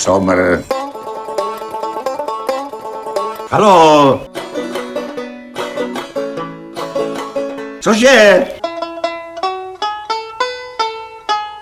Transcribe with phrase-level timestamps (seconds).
[0.00, 0.64] Somr.
[3.50, 4.20] Halo?
[7.80, 8.46] Cože?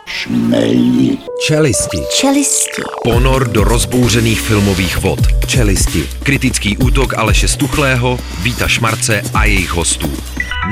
[0.06, 1.18] Šmej.
[1.46, 1.98] Čelisti.
[2.14, 2.82] Čelisti.
[3.02, 5.20] Ponor do rozbouřených filmových vod.
[5.46, 6.06] Čelisti.
[6.22, 10.12] Kritický útok Aleše Stuchlého, Víta Šmarce a jejich hostů.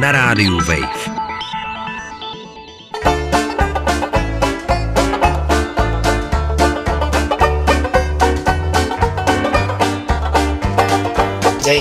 [0.00, 1.15] Na rádiu Wave.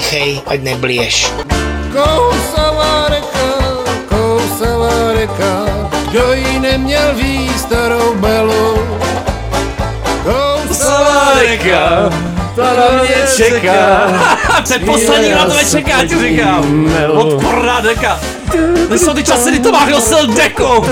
[0.05, 1.33] Dejchej, ať neblieš.
[1.89, 3.49] Kousavá reka,
[4.05, 5.53] kousavá reka,
[6.13, 8.77] kdo ji neměl ví starou belu.
[10.21, 12.13] Kousavá reka,
[12.55, 13.81] ta na mě čeká.
[14.63, 16.89] Předposlední na tebe čeká, ti říkám.
[17.09, 18.19] Odporná deka.
[18.87, 20.85] To jsou ty časy, kdy Tomák nosil deku.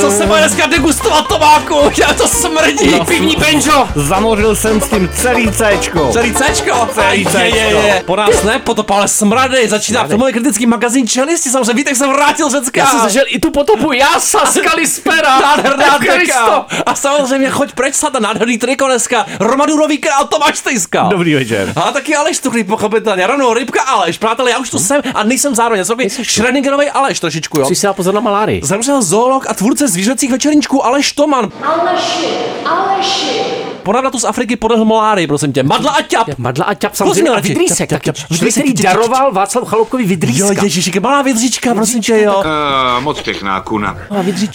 [0.00, 1.74] Co se bude dneska degustovat Tomáku?
[2.00, 2.90] Já to smrdí.
[2.98, 3.04] No.
[3.04, 3.88] Pivní benžo.
[3.94, 6.10] Zamořil jsem s tím celý Cčko.
[6.12, 6.88] Celý Cčko.
[6.94, 7.86] Celý Je, je, Cčko.
[7.86, 8.02] je.
[8.06, 9.68] Po nás ne, potop, ale smrady.
[9.68, 11.50] Začíná filmový kritický magazín Čelisti.
[11.50, 12.80] Samozřejmě Vítek se vrátil z Řecka.
[12.80, 15.40] Já jsem zažil i tu potopu, já saskali z pera.
[15.40, 16.16] Nádherná Kristo.
[16.18, 16.66] deka.
[16.86, 19.26] A samozřejmě choď preč, sata, nádherný triko dneska.
[19.40, 21.02] Romadurový král Tomáš Stejska.
[21.10, 21.72] Dobrý večer.
[21.76, 23.26] A taky Aleš Tuchlý, pochopitelně.
[23.26, 24.18] Rovnou rybka Aleš.
[24.18, 25.78] Přátelé, já už tu jsem a nejsem zároveň.
[25.78, 27.66] Já jsem Schrödingerový Aleš trošičku, jo.
[27.66, 28.60] Jsi si pozor na malárii.
[28.64, 31.52] Zemřel zoolog a tvůrce zvířecích večerníčků Aleš Toman.
[31.62, 32.28] Aleši,
[32.64, 33.57] Aleši.
[33.88, 35.62] Po návratu z Afriky podlehl malárii, prosím tě.
[35.62, 36.28] Madla a ťap.
[36.38, 37.30] Madla a ťap, samozřejmě.
[37.30, 37.90] A vidrýsek
[38.30, 40.64] Vidrýsek, daroval Václav Chaloupkovi Jo, vidrýska.
[40.64, 42.38] ježišík, malá vidříčka, prosím tě, jo.
[42.38, 43.98] Uh, moc pěkná kuna.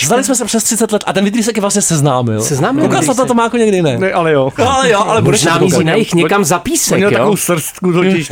[0.03, 2.42] Znali jsme se přes 30 let a ten vidrýsek je vlastně seznámil.
[2.42, 3.98] Seznámil na to, to máku někdy ne.
[3.98, 4.52] Ne, ale jo.
[4.67, 5.86] Ale jo, ale budeš mizí koukat.
[5.86, 7.18] na jich někam za písek, Měl jo?
[7.18, 8.31] takovou srstku totiž.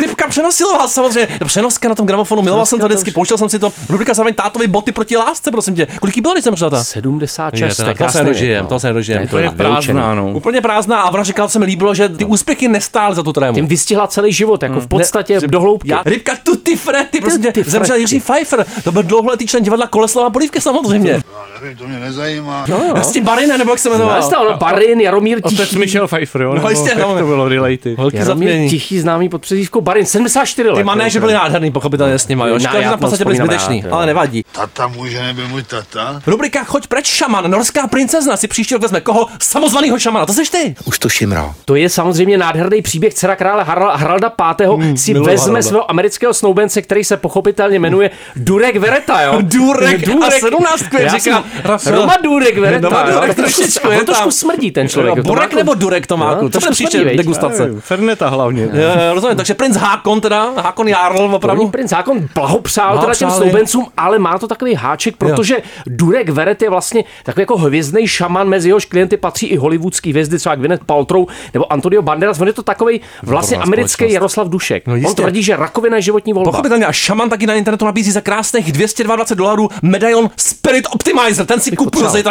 [0.00, 1.28] Rybka přenosilová samozřejmě.
[1.44, 3.72] Přenoska na tom gramofonu, miloval jsem to vždycky, pouštěl jsem si to.
[3.88, 5.86] Rubrika zároveň tátovi boty proti lásce, prosím tě.
[6.00, 6.84] Kolik bylo, když jsem přijel?
[6.84, 9.28] 76, to je to se krásný nedožijem, to se nedožijem.
[9.28, 10.32] To je prázdná, no.
[10.32, 13.54] Úplně prázdná a říkal se mi líbilo, že ty úspěchy nestály za tu trému.
[13.54, 15.90] Tím vystihla celý život, jako v podstatě do hloubky.
[15.90, 17.96] Já, rybka Tutti Fretti, prosím tě, Tutti zemřel.
[17.96, 21.22] Jiří Pfeiffer, to byl dlouholetý člen divadla Koleslava Polívky samozřejmě.
[21.60, 22.64] Nevím, to mě nezajímá.
[22.68, 23.24] No, S tím
[23.58, 24.22] nebo jak se jmenoval.
[24.22, 25.78] Znáš to, no, Barin, Jaromír Otec Tichý.
[25.78, 26.54] Michel Pfeiffer, jo?
[26.54, 27.18] No, jistě, jak no.
[27.18, 27.98] to bylo related.
[27.98, 28.70] Holky Jaromír.
[28.70, 30.76] Tichý známý pod přezdívkou Barin, 74 let.
[30.76, 32.54] Ty mané, že byli nádherný, pochopitelně s nima, jo.
[32.54, 33.94] Ne, Škoda, že na to podstatě byli zbytečný, jo.
[33.94, 34.44] ale nevadí.
[34.52, 36.20] Tata může nebyl můj tata?
[36.36, 39.26] Rubrika Choď preč šaman, norská princezna si příští rok vezme koho?
[39.42, 40.74] Samozvanýho šamana, to seš ty.
[40.84, 41.54] Už to šimral.
[41.64, 44.96] To je samozřejmě nádherný příběh dcera krále Harala- Haralda V.
[44.96, 45.62] si miluji vezme Haralda.
[45.68, 49.38] svého amerického snoubence, který se pochopitelně jmenuje Durek Vereta, jo?
[49.42, 51.44] Durek a sedmnáctku, jak Já říká
[51.76, 51.94] jsem-.
[51.94, 52.88] Roma Durek Vereta.
[52.88, 53.14] Roma jo?
[53.20, 55.16] Durek trošičku, A je trošku smrdí ten člověk.
[55.16, 56.44] Jo, To Borek má- nebo Durek, Tomáku?
[56.44, 57.70] No, to bude příště degustace.
[57.80, 58.68] Ferneta hlavně.
[58.72, 61.68] Eh, Rozumím, takže princ Hákon teda, Hákon Jarl opravdu.
[61.68, 66.70] princ zákon blahopřál teda těm snoubencům, ale má to takový háček, protože Durek Veret je
[66.70, 71.26] vlastně takový jako hvězdný šaman, mezi jehož klienty patří i hollywoodský hvězdy, třeba Gwyneth Paltrow
[71.54, 72.40] nebo Antonio Banderas.
[72.40, 74.12] On je to takový vlastně americký.
[74.12, 74.86] Jaroslav Dušek.
[74.86, 76.50] No On tvrdí, že rakovina je životní volba.
[76.50, 81.46] Pochopitelně a šaman taky na internetu nabízí za krásných 222 dolarů medaion Spirit Optimizer.
[81.46, 82.22] Ten si kupuje za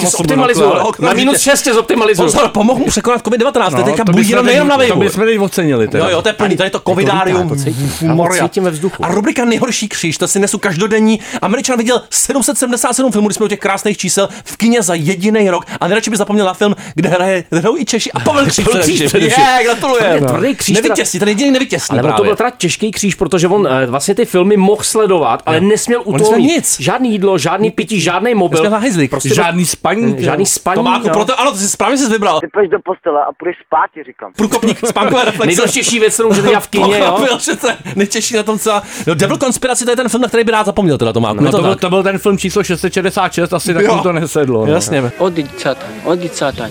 [0.00, 0.72] Tě zoptimalizuju.
[0.98, 2.26] Na minus 6 tě zoptimalizuju.
[2.32, 3.70] Pozor, pomohl mu překonat COVID-19.
[3.76, 5.00] No, teďka to bují bychom jenom teď- nejenom na To vejvu.
[5.00, 5.88] bychom teď ocenili.
[5.88, 6.04] Teda.
[6.04, 7.48] Jo, jo, to je plný, tady to covidárium.
[7.48, 7.92] to cítím.
[7.98, 9.04] To cítím ve vzduchu.
[9.04, 11.20] A rubrika Nejhorší kříž, to si nesu každodenní.
[11.42, 15.64] Američan viděl 777 filmů, když jsme u těch krásných čísel v kině za jediný rok.
[15.80, 18.64] A nejradši by zapomněl na film, kde hraje hrajou i Češi a Pavel Kříž.
[18.64, 19.00] Pavel Kříž.
[19.00, 20.06] Je, gratulujem.
[20.06, 23.48] To je tvrdý kříž, Nevytěsní, ten jediný nevytěsní Ale to byl teda těžký kříž, protože
[23.48, 26.80] on eh, vlastně ty filmy mohl sledovat, ale nesměl u toho nic.
[26.80, 28.70] žádný jídlo, žádný pití, žádný mobil.
[29.10, 30.16] Prostě Žádný spaní.
[30.18, 30.74] žádný spaní.
[30.74, 31.14] Tomáku, no.
[31.14, 32.40] proto, ano, to jsi správně jsi vybral.
[32.40, 34.32] Ty půjdeš do postele a půjdeš spát, říkám.
[34.36, 35.46] Průkopník, spánkové reflexe.
[35.46, 37.04] Nejdůležitější věc, kterou můžete dělat v kině, jo?
[37.06, 38.82] Pochopil, že to je nejtěžší na tom celá.
[39.06, 41.44] No, Devil Conspiracy, to je ten film, na který by rád zapomněl teda Tomáku.
[41.44, 44.66] No to, byl, to byl ten film číslo 666, asi tak to nesedlo.
[44.66, 44.72] no.
[44.72, 45.12] Jasně.
[45.18, 46.70] Odíď, sataň, odíď, sataň.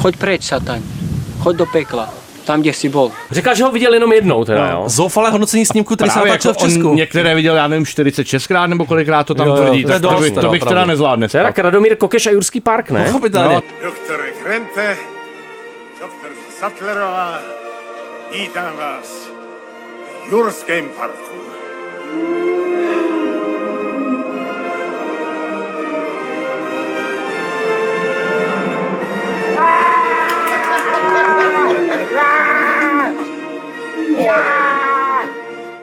[0.00, 0.82] Choď preč, sataň.
[1.40, 2.14] Choď do pekla,
[2.44, 3.10] tam, kde si bol.
[3.30, 4.84] Říkal, že ho viděl jenom jednou, teda, jo?
[4.86, 6.94] Zoufalé hodnocení snímku, který se natáčel jako v Česku.
[6.94, 10.08] některé viděl, já nevím, 46krát nebo kolikrát to tam Jo, jo, tvrdí, to tak to,
[10.08, 11.28] dost by, teda, to bych teda nezvládne.
[11.28, 13.04] To je tak Radomír Kokeš a Jurský park, ne?
[13.04, 13.60] Pochopitelně.
[13.82, 14.96] Doktore Krente,
[16.00, 16.30] doktor
[16.60, 17.38] Sattlerová,
[18.32, 19.28] vítám vás
[20.28, 21.38] v Jurském parku.
[34.16, 34.77] Yeah.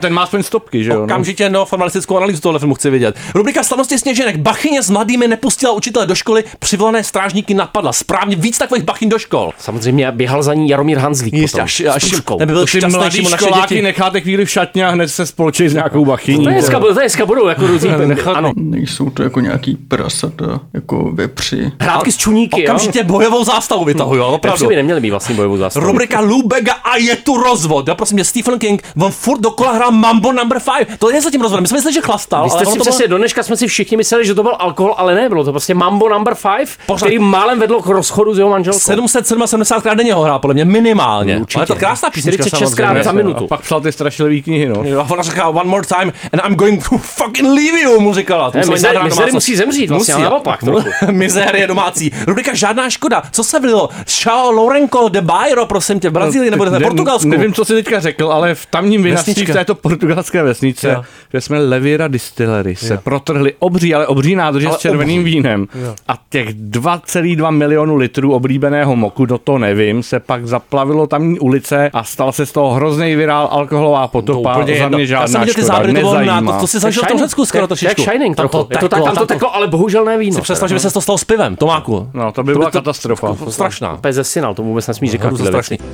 [0.06, 0.96] Ten má aspoň stopky, že jo?
[0.96, 1.04] no.
[1.04, 3.16] Okamžitě no, formalistickou analýzu tohle filmu chci vidět.
[3.34, 4.36] Rubrika slavnosti sněženek.
[4.36, 7.92] Bachyně s mladými nepustila učitele do školy, přivolané strážníky napadla.
[7.92, 9.50] Správně víc takových bachyn do škol.
[9.58, 11.34] Samozřejmě běhal za ní Jaromír Hanzlík.
[11.34, 13.82] Jistě, až, s až nebyl Ty šťastný, mladý školáky děti.
[13.82, 16.44] necháte chvíli v šatně a hned se spolčit s nějakou bachyní.
[16.44, 17.90] To dneska, to dneska budou jako různý,
[18.34, 18.52] ano.
[18.56, 21.72] Nejsou to jako nějaký prasata, jako vepři.
[21.80, 22.64] Hrátky s čuníky, jo?
[22.64, 24.54] Okamžitě bojovou zástavu vytahují, jo, Opravdu.
[24.54, 24.68] opravdu.
[24.68, 25.86] by neměli mít vlastní bojovou zástavu.
[25.86, 27.88] Rubrika Lubega a je tu rozvod.
[27.88, 30.88] Já prosím mě, Stephen King, on furt dokola hrál Mambo number 5.
[30.98, 31.62] To je za tím rozvodem.
[31.62, 33.18] My jsme mysleli, že chlastal, Vy jste ale si přesně, bylo...
[33.18, 35.74] do dneška jsme si všichni mysleli, že to byl alkohol, ale ne, bylo to prostě
[35.74, 38.78] Mambo number 5, který málem vedlo k rozchodu s jeho manželkou.
[38.78, 41.38] 777 krát denně ho hrál, podle mě minimálně.
[41.38, 41.58] Určitě.
[41.58, 43.44] Ale to je krásná písnička 46 krát za minutu.
[43.44, 44.82] A pak psal ty strašlivé knihy, no.
[44.84, 48.14] Jo, a ona říká one more time and I'm going to fucking leave you, mu
[48.14, 48.50] říkala.
[48.50, 50.88] To Ne, musí zemřít vlastně, ale naopak trochu.
[51.10, 52.12] Mizérie domácí.
[52.26, 53.22] Rubrika žádná škoda.
[53.30, 53.88] Co se vlilo?
[54.22, 57.28] Chao Lourenco de Bairro, prosím tě, v Brazílii nebo Portugalsku.
[57.28, 61.02] Nevím, co si teďka řekl, ale v tamním vinařství v této portugalské vesnice, Jo.
[61.30, 63.00] kde jsme Levira Distillery, se Jo.
[63.04, 65.34] protrhli obří, ale obří nádrže Ale s červeným obří.
[65.34, 65.66] vínem.
[65.74, 65.94] Jo.
[66.08, 71.90] A těch 2,2 milionu litrů oblíbeného moku, do toho nevím, se pak zaplavilo tamní ulice
[71.92, 74.56] a stal se z toho hrozný virál alkoholová potopa.
[74.56, 76.66] úplně za mě Já žádná jsem viděl ty škoda, záběry, to bylo na to, to
[76.66, 78.02] si zažil v tom Shining, Řecku skoro trošičku.
[78.02, 80.34] Shining Tam to tak, tam to teklo, ale bohužel ne víno.
[80.36, 82.10] Si představ, že by se to stalo s pivem, Tomáku.
[82.14, 83.36] No, to by byla katastrofa.
[83.48, 83.94] Strašná.
[83.94, 85.32] Úplně zesinal, to vůbec nesmí říkat.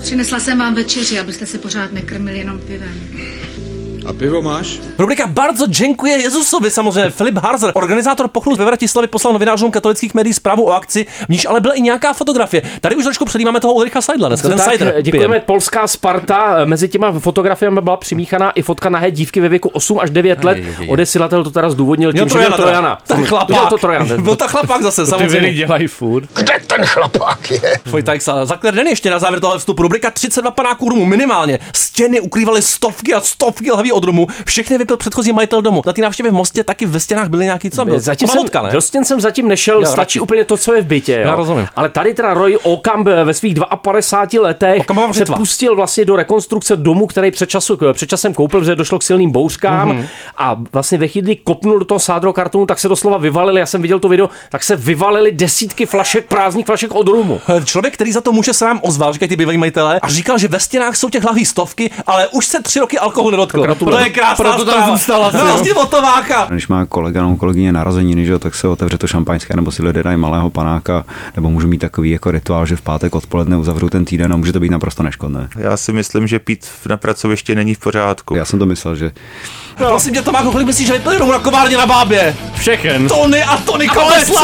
[0.00, 2.94] Přinesla jsem vám večeři, abyste se pořád nekrmili jenom pivem.
[4.06, 4.78] A pivo máš?
[4.98, 7.10] Rubrika Bardzo děkuje Jezusovi samozřejmě.
[7.10, 11.46] Filip Harzer, organizátor pochlu ve Vratislavi, poslal novinářům katolických médií zprávu o akci, v níž
[11.46, 12.62] ale byla i nějaká fotografie.
[12.80, 15.02] Tady už trošku předjímáme toho Ulricha Seidla, dneska ten tak, Seidler.
[15.02, 15.42] děkujeme pijem.
[15.46, 16.64] Polská Sparta.
[16.64, 20.58] Mezi těma fotografiemi byla přimíchaná i fotka nahé dívky ve věku 8 až 9 let.
[20.88, 22.98] Odesilatel to teda zdůvodnil Měl tím, že měl Trojana.
[23.06, 23.68] Ten chlapák.
[23.68, 24.22] to Trojan.
[24.22, 25.52] Byl to chlapák zase, samozřejmě.
[25.54, 26.28] dělají furt.
[26.34, 27.60] Kde ten chlapák je?
[27.86, 28.44] Vojtajsa.
[28.44, 29.82] Zakler den ještě na závěr tohle vstupu.
[29.82, 31.58] Rubrika 32 panáků rumu minimálně.
[31.74, 34.26] Stěny ukrývaly stovky a stovky od rumu.
[34.46, 35.82] Všechny vypil předchozí majitel domu.
[35.86, 38.00] Na té návštěvě v Mostě taky ve stěnách byly nějaký co byl.
[38.00, 38.70] Zatím jsem, ne?
[38.72, 40.20] do stěn jsem zatím nešel, Jo, stačí radši.
[40.20, 41.12] úplně to, co je v bytě.
[41.12, 41.20] Jo.
[41.28, 41.66] Já rozumím.
[41.76, 47.06] Ale tady teda Roy Okamp ve svých 52 letech se pustil vlastně do rekonstrukce domu,
[47.06, 50.06] který před, času, před časem koupil, protože došlo k silným bouřkám Mhm.
[50.36, 53.82] a vlastně ve chvíli, kopnul do toho sádro kartonu, tak se doslova vyvalili, já jsem
[53.82, 57.40] viděl to video, tak se vyvalili desítky flašek, prázdných flašek od rumu.
[57.64, 60.48] Člověk, který za to může, se nám ozval, říkají ty bývalí majitelé, a říkal, že
[60.48, 63.60] ve stěnách jsou těch lahví stovky, ale už se tři roky alkohol nedotkl.
[63.90, 64.96] To je krásná Proto tam zpráva.
[64.96, 65.48] zůstal asi, Na jo.
[65.52, 66.46] rozdíl od Tomáka.
[66.50, 69.82] Když má kolega nebo kolegyně narozeniny, že jo, tak se otevře to šampaňské, nebo si
[69.82, 71.04] lidé dají malého panáka,
[71.36, 74.52] nebo můžu mít takový jako rituál, že v pátek odpoledne uzavřu ten týden a může
[74.52, 75.48] to být naprosto neškodné.
[75.56, 78.34] Já si myslím, že pít na pracovišti není v pořádku.
[78.34, 79.12] Já jsem to myslel, že
[79.80, 79.86] No.
[79.88, 82.36] Prosím tě, Tomáku, kolik myslíš, že vypili domů na kovárně na bábě?
[82.54, 83.08] Všechen.
[83.08, 84.42] Tony a Tony Kolesla!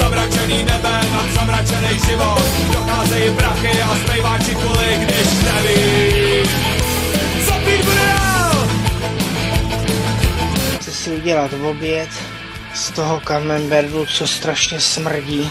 [0.00, 6.48] Zamračený nebe nad zamračený život Docházejí prachy a zbývá čikuly, když neví
[7.46, 8.68] Co pít bude dál?
[10.80, 12.08] Chci si udělat oběd
[12.74, 15.50] z toho camembertu, co strašně smrdí.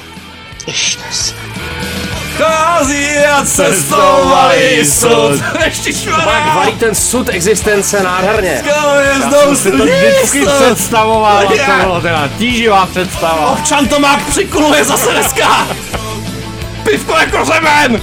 [0.68, 2.29] Ještě smrdí.
[2.40, 5.44] Chází a cestovali sud.
[5.66, 8.64] Ještě Pak valí ten sud existence nádherně.
[8.96, 13.52] Hvězdou Si to vždycky představoval, to bylo teda tíživá představa.
[13.52, 15.68] Občan Tomák přikuluje zase dneska.
[16.84, 18.02] Pivko jako řemen.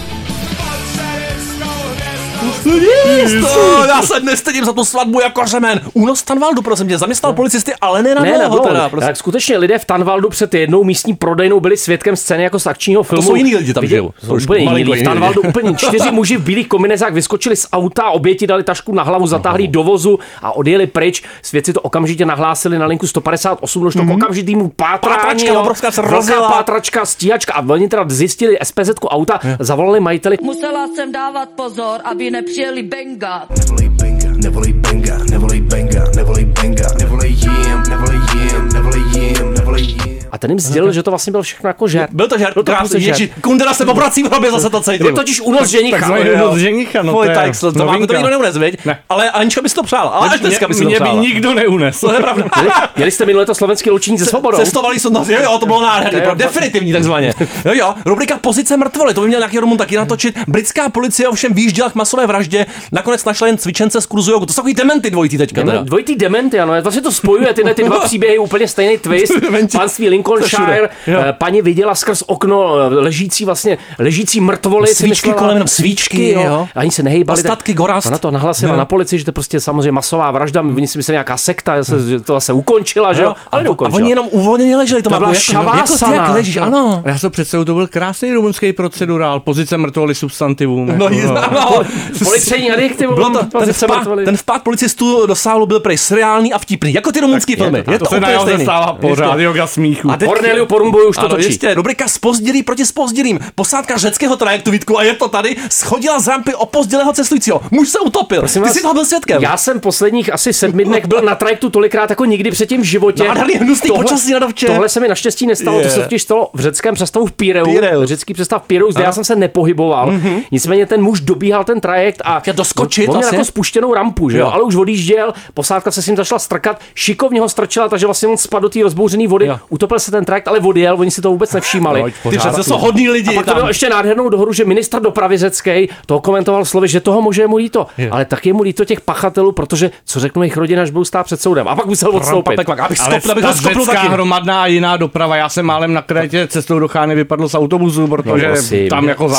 [2.66, 5.80] Jisto, já se dnes stydím za tu svatbu jako řemen.
[5.94, 8.88] Únos Tanvaldu, prosím tě, zaměstnal policisty, ale ne na Ne, na dlouho teda.
[8.88, 9.06] Prostě.
[9.06, 13.02] Tak skutečně lidé v Tanvaldu před jednou místní prodejnou byli svědkem scény jako z akčního
[13.02, 13.22] filmu.
[13.22, 14.10] jsou jiní lidi tam, že jo?
[14.26, 15.02] Jsou úplně jiní lidi.
[15.02, 15.04] V.
[15.04, 19.26] Tanvaldu úplně čtyři muži v bílých kombinezách vyskočili z auta, oběti dali tašku na hlavu,
[19.26, 21.22] zatáhli do vozu a odjeli pryč.
[21.42, 25.16] Svědci to okamžitě nahlásili na linku 158, došlo k okamžitýmu pátrání.
[25.16, 25.60] Pátračka jo.
[25.60, 26.50] obrovská rozjela.
[26.50, 30.36] pátračka, stíhačka a oni teda zjistili SPZ auta, zavolali majiteli.
[30.42, 36.88] Musela jsem dávat pozor, aby jeli benga Nevoli benga, nevoli benga, never benga, nevoli benga,
[36.98, 41.30] nevoli jim, never jim, nevoli never nevoli jim A ten jim sdělil, že to vlastně
[41.30, 42.10] byl všechno jako žert.
[42.12, 43.20] Byl to žert, Byl to krásný, žert.
[43.20, 44.98] ježi, Kundera se poprací v hrobě, zase to cítím.
[45.06, 45.96] Byl totiž únos ženicha.
[45.98, 46.34] Takzvaný jo.
[46.34, 48.84] únos ženicha, no Tvoj to je tak, to, to, to nikdo neunes, viď?
[48.84, 48.98] Ne.
[49.08, 51.54] Ale Anička by si to přál, ale až dneska by si to Mě by nikdo
[51.54, 52.06] neunesl.
[52.08, 52.44] To je pravda.
[52.56, 54.58] Měli, měli jste minule to slovenské loučení se svobodou?
[54.58, 57.32] Cestovali jsou, no, jo, jo, to bylo je- definitivní takzvaně.
[57.64, 60.38] Jo, jo, rubrika Pozice mrtvoly, to by měl nějaký Rumun taky natočit.
[60.48, 64.46] Britská policie ovšem výjížděla k masové vraždě, nakonec našla jen cvičence z kurzu jogu.
[64.46, 65.62] To jsou takový dementy dvojitý teďka.
[65.62, 65.82] Teda.
[65.82, 69.32] dvojitý dementy, ano, vlastně to spojuje tyhle ty dva příběhy, úplně stejný twist.
[69.72, 71.20] Panství Lincoln Devonshire, Jo.
[71.28, 74.86] eh, paní viděla skrz okno eh, ležící vlastně, ležící mrtvoly.
[74.94, 76.68] Svíčky myslela- kolem, svíčky, jo.
[76.74, 77.38] Ani se nehejbali.
[77.38, 78.06] Ostatky gorast.
[78.06, 78.78] Ona to nahlasila Jo.
[78.78, 80.60] na policii, že to je prostě samozřejmě masová vražda.
[80.60, 83.34] Oni si mysleli nějaká sekta, že se- že to zase ukončila, že jo?
[83.52, 85.02] Ale a, a oni jenom uvolněně leželi.
[85.02, 86.14] To, To byla jako, jako, ty, šavásana.
[86.14, 87.02] jak ležíš, ano.
[87.04, 90.92] Já to představu, to byl krásný rumunský procedurál, pozice mrtvoly substantivům.
[90.98, 91.82] No, jako, no.
[92.24, 93.10] Policejní adjektiv.
[93.10, 97.12] Bylo to, ten, vpád, ten vpád policistů do sálu byl prej seriální a vtipný, jako
[97.12, 97.84] ty rumunský filmy.
[97.94, 98.28] A to se na
[98.62, 99.42] stává pořád, Jistě.
[99.42, 99.66] yoga
[100.06, 100.14] smíchu.
[100.14, 101.46] A teď- Corneliu Porumboy už to ano, točí.
[101.48, 103.38] Jistě, rubrika spozdělý proti spozdělým.
[103.54, 107.60] Posádka řeckého trajektu, Vítku, a je to tady, schodila z rampy opozdělého cestujícího.
[107.70, 108.38] Muž se utopil.
[108.40, 109.42] Prosím Ty vás, jsi toho byl svědkem.
[109.42, 113.24] Já jsem posledních asi sedmi dnech byl na trajektu tolikrát jako nikdy předtím v životě.
[113.28, 114.66] Nádherný hnusný počasí na dovče.
[114.66, 115.90] Tohle se mi naštěstí nestalo, to Je.
[115.90, 117.64] se totiž stalo v řeckém přestavu v Pireu.
[117.64, 118.04] Pireu.
[118.06, 119.08] Řecký přestav v Pireu, zde Ano.
[119.08, 120.10] já jsem se nepohyboval.
[120.12, 120.40] Mhm.
[120.52, 124.38] Nicméně ten muž dobíhal ten trajekt a Chtěl doskočit on měl jako spuštěnou rampu, že
[124.38, 124.46] jo?
[124.52, 128.36] Ale už odjížděl, posádka se s ním začala strkat, šikovně ho strčila, takže vlastně on
[128.36, 129.58] spadl do té rozbouřené vody, Jo.
[129.96, 132.00] Utopil se ten trajekt, ale odjel, oni si to vůbec nevšímali.
[132.00, 132.52] Pojď, Ty pořád.
[132.52, 133.30] přece jsou hodní lidi.
[133.30, 133.54] A pak to tam.
[133.58, 137.48] bylo ještě nádhernou dohodu, že ministr dopravy řecký to komentoval slovy, že toho může je
[137.48, 138.08] mu líto, Jo.
[138.10, 141.24] ale tak je mu líto těch pachatelů, protože co řeknou jejich rodina, až budou stát
[141.26, 141.68] před soudem.
[141.68, 142.56] A pak musel odstoupit.
[142.56, 144.08] Pak, pak, abych Ale skopl, abych ho skopl řecká taky.
[144.08, 145.36] hromadná a jiná doprava.
[145.36, 148.48] Já jsem málem na Krétě cestou do Chány vypadl z autobusu, protože
[148.82, 149.36] No, tam jako ne?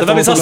[0.00, 0.34] Tebe by To-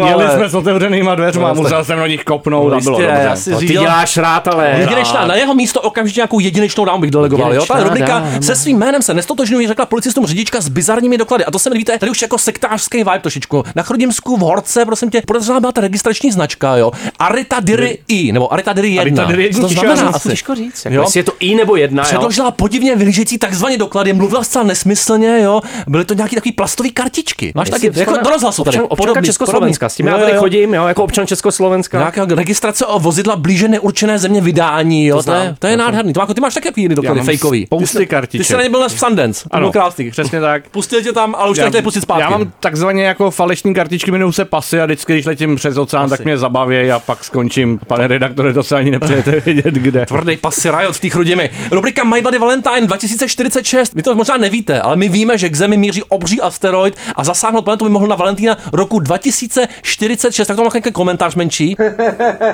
[0.00, 4.16] no, Jeli, jsme s otevřenýma dveřma, No, musel jsem do nich kopnout To ty děláš
[4.16, 4.74] rád, ale...
[4.78, 7.54] Jedinečná, na jeho místo okamžitě nějakou jedinečnou dámu bych delegoval.
[7.54, 7.64] Jo?
[7.66, 8.24] Ta rubrika.
[8.42, 11.44] Se svým jménem se nestotožňuje, řekla policistům řidička s bizarními doklady.
[11.44, 13.64] A to se mi líbí, tady už jako sektářský vibe trošičku.
[13.76, 16.92] Na Chrudimsku v Horce, prosím tě, podezřelá byla ta registrační značka, jo.
[17.18, 19.00] Arita Diry I, nebo Arita Diry 1.
[19.02, 20.28] Arita Diry Co to jednička, znamená asi?
[20.28, 21.02] Těžko říct, jako Jo.
[21.02, 22.06] jestli je to I nebo jedna, jo?
[22.08, 25.60] Předložila podivně vyhlížející takzvané doklady, mluvila zcela nesmyslně, jo.
[25.86, 27.52] Byly to nějaký takový plastový kartičky.
[27.54, 28.76] Máš taky, jako do rozhlasu tady.
[28.80, 31.98] Občan, občanka Československa, s tím já tady chodím, jo, jako občan Československa.
[31.98, 35.22] Nějaká registrace o vozidla blíže neurčené země vydání, jo.
[35.22, 36.12] To, je, to je nádherný.
[36.12, 37.66] To, jako, ty máš taky takový doklady fejkový.
[37.66, 38.40] spousty Ty jsi- kartiček.
[38.40, 39.48] Ty jsi na ně byl na Sundance.
[39.48, 40.10] To Ano, bylo krásný.
[40.10, 40.68] přesně tak.
[40.68, 42.22] Pustil tě tam, ale už tě nechtěli pustit zpátky.
[42.22, 46.10] Já mám takzvaně jako falešní kartičky, jmenují se pasy a vždycky, když letím přes oceán,
[46.10, 47.78] tak mě zabaví a pak skončím.
[47.86, 50.06] Pane redaktore, to se ani nepřejete vědět, kde.
[50.06, 51.50] Tvrdý pasy Riot v té chrudimi.
[51.70, 53.94] Rubrika My Bloody Valentine 2046.
[53.94, 57.62] Vy to možná nevíte, ale my víme, že k Zemi míří obří asteroid a zasáhnout
[57.64, 60.46] planetu by mohl na Valentína roku 2046.
[60.48, 61.76] Tak to má nějaký komentář menší.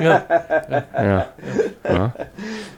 [0.00, 0.20] Jo.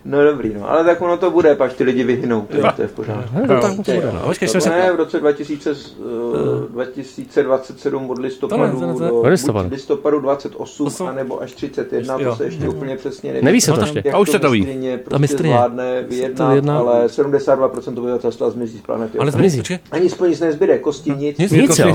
[0.05, 2.86] No dobrý, no, ale tak ono to bude, pak ty lidi vyhynou, to, je- to
[2.87, 3.37] je v pořádku.
[3.47, 4.21] No, tak to bude, no.
[4.27, 8.95] Počkej, to se- ne, v roce 2000, uh, 2027 od listopadu To ne, to ne,
[8.95, 9.23] to ne.
[9.23, 9.65] do listopadu.
[9.69, 12.31] buď listopadu 28, anebo až 31, Jo.
[12.31, 13.45] to se ještě úplně přesně neví.
[13.45, 14.03] Neví se to ještě.
[14.13, 14.61] A už se to ví.
[14.61, 15.55] mistryně Ta Prostě mistryně.
[15.55, 19.19] zvládne vyjednat, ale 72% obyvatelstva zmizí z planety.
[19.19, 19.59] Ale zmizí.
[19.59, 19.79] počkej.
[19.91, 21.39] Ani spolu nic nezbyde, kosti nic.
[21.39, 21.95] Nic, Nic, jo.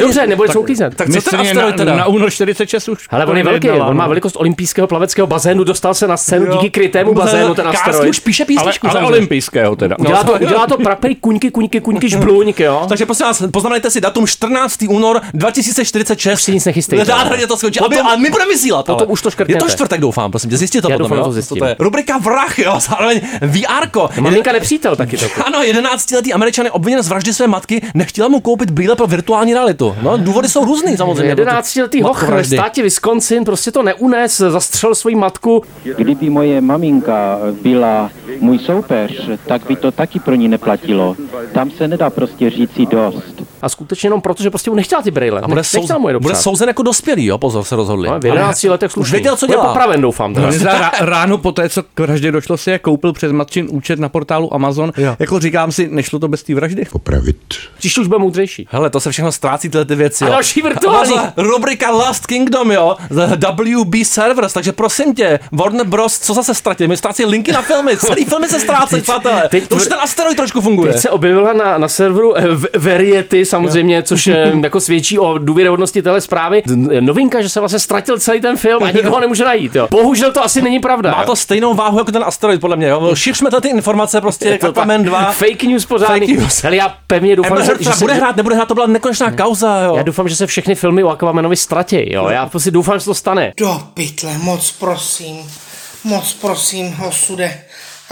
[0.00, 0.94] Dobře, nebude se uklízet.
[0.94, 1.96] Tak co ten asteroid na, teda?
[1.96, 3.06] na únor 46 už.
[3.10, 4.08] Ale on je velký, on má no.
[4.08, 6.52] velikost olympijského plaveckého bazénu, dostal se na scénu Jo.
[6.52, 8.10] díky krytému bazénu, ten asteroid.
[8.10, 8.86] už píše Ale, písničku.
[8.90, 9.96] ale olympijského teda.
[9.98, 12.84] Udělá to, udělá to prapej kuňky, kuňky, kuňky, žbluňk, jo?
[12.88, 14.76] Takže prosím vás, poznamenejte si datum 14.
[14.88, 16.34] únor 2046.
[16.34, 17.10] Už si nic nechystejte.
[17.10, 17.80] Nádherně to skončí.
[17.80, 18.86] A, Potom- my- a my budeme vysílat.
[18.86, 19.06] potom ale.
[19.06, 19.56] už to škrtněte.
[19.58, 20.56] Je to čtvrtek, doufám, prosím tě.
[20.56, 21.24] Zjistěte Já potom, doufám, jo?
[21.24, 21.58] to zjistím.
[21.58, 21.76] to je?
[21.78, 24.08] Rubrika Vrah, jo, zároveň VRko.
[24.20, 25.26] Maminka nepřítel taky to.
[25.46, 29.54] Ano, 11-letý američan je obviněn z vraždy své matky, nechtěla mu koupit brýle pro virtuální
[29.54, 29.94] realitu.
[30.02, 31.34] No, důvody jsou různý samozřejmě.
[31.34, 35.62] 11-letý hoch ve státě Wisconsin prostě to neunes, zastřel svoji matku.
[35.96, 38.10] Kdyby moje maminka byla
[38.40, 41.16] můj soupeř, tak by to taky pro ní neplatilo.
[41.54, 43.42] Tam se nedá prostě říci dost.
[43.62, 45.40] A skutečně jenom proto, že prostě mu nechtěla ty brýle.
[45.40, 48.08] A bude, Nechtěla souzen, mu je bude souzen jako dospělý, jo, pozor, se rozhodli.
[48.08, 49.12] No, v 11 letech slušný.
[49.12, 49.66] věděl, co dělá.
[49.66, 50.34] popraven, doufám.
[50.34, 50.46] Teda.
[50.46, 53.98] On rá- ráno po té, co k vraždě došlo, si je koupil přes matčin účet
[53.98, 54.92] na portálu Amazon.
[54.96, 55.16] Jo.
[55.18, 56.84] Jako říkám si, nešlo to bez té vraždy?
[56.92, 57.36] Popravit.
[57.78, 58.68] Příště už bude moudřejší.
[58.70, 60.24] Hele, to se všechno ztrácí tyhle ty věci.
[60.24, 60.32] A Jo.
[60.32, 61.14] další virtuální.
[61.18, 62.96] A rubrika Last Kingdom, jo.
[63.36, 66.18] The WB Servers, takže prosím tě, Warner Bros.
[66.18, 66.88] co zase ztratili?
[66.88, 69.48] My ztrácí linky na filmy, celý filmy se ztrácí, přátelé.
[69.50, 70.92] teď- To už ten asteroid trošku funguje.
[70.92, 72.42] Teď se objevila na, na serveru eh,
[72.78, 76.62] Variety samozřejmě, což eh, jako svědčí o důvěryhodnosti téhle zprávy.
[76.66, 79.74] D- Novinka, že se vlastně ztratil celý ten film a nikoho nemůže najít.
[79.76, 79.88] Jo.
[79.90, 81.10] Bohužel to asi není pravda.
[81.10, 81.26] Má jo.
[81.26, 82.88] to stejnou váhu jako ten asteroid, podle mě.
[82.88, 83.14] Jo.
[83.14, 85.32] Šiřme tady ty informace, prostě to Aquaman 2.
[85.32, 86.26] Fake news pořádný.
[86.26, 86.62] Fake news.
[86.62, 89.30] Hele, já pevně doufám, že, že třeba se, bude hrát, nebude hrát, to byla nekonečná
[89.32, 89.96] kauza, jo.
[89.96, 92.12] já doufám, že se všechny filmy o Aquamanovi ztratí.
[92.12, 92.28] Jo.
[92.28, 93.52] Já prostě doufám, že se to stane.
[93.56, 95.36] Do pytle, moc prosím,
[96.04, 97.54] moc prosím, osude,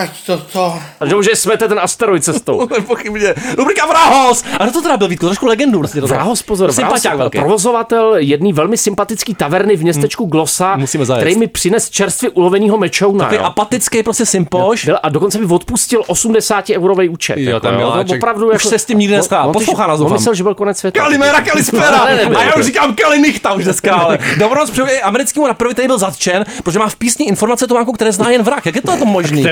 [0.00, 0.80] ať toto...
[1.00, 2.68] A že že smete ten asteroid cestou.
[2.78, 3.34] Nepochybně.
[3.56, 4.44] Rubrika Vrahos!
[4.58, 5.26] A to teda byl, Vítko?
[5.26, 5.78] Trošku legendu.
[5.78, 7.38] Vlastně to Vrahos, pozor, Vrahos, Sympatiák velký.
[7.38, 11.20] provozovatel jedný velmi sympatický taverny v městečku Glosa, Musíme zajet.
[11.20, 13.24] který mi přines čerstvě uloveného mečouna.
[13.24, 13.44] Takový jo.
[13.44, 14.84] apatický prostě sympoš.
[14.84, 17.38] Byl, a dokonce mi odpustil 80 eurový účet.
[17.38, 18.16] Jo, jako, ten miláček.
[18.22, 20.78] opravdu Už jako, se s tím nikdy on Poslouchá nás, On myslel, že byl konec
[20.78, 21.00] světa.
[21.00, 21.98] Kalimera, Kalispera!
[22.36, 26.44] A já už říkám Kalinichta už dneska, ale Dobronoc přijde americkému raperovi, který byl zatčen,
[26.62, 28.66] protože má v písni informace Tománku, které zná jen vrak.
[28.66, 29.44] Jak je to to možný?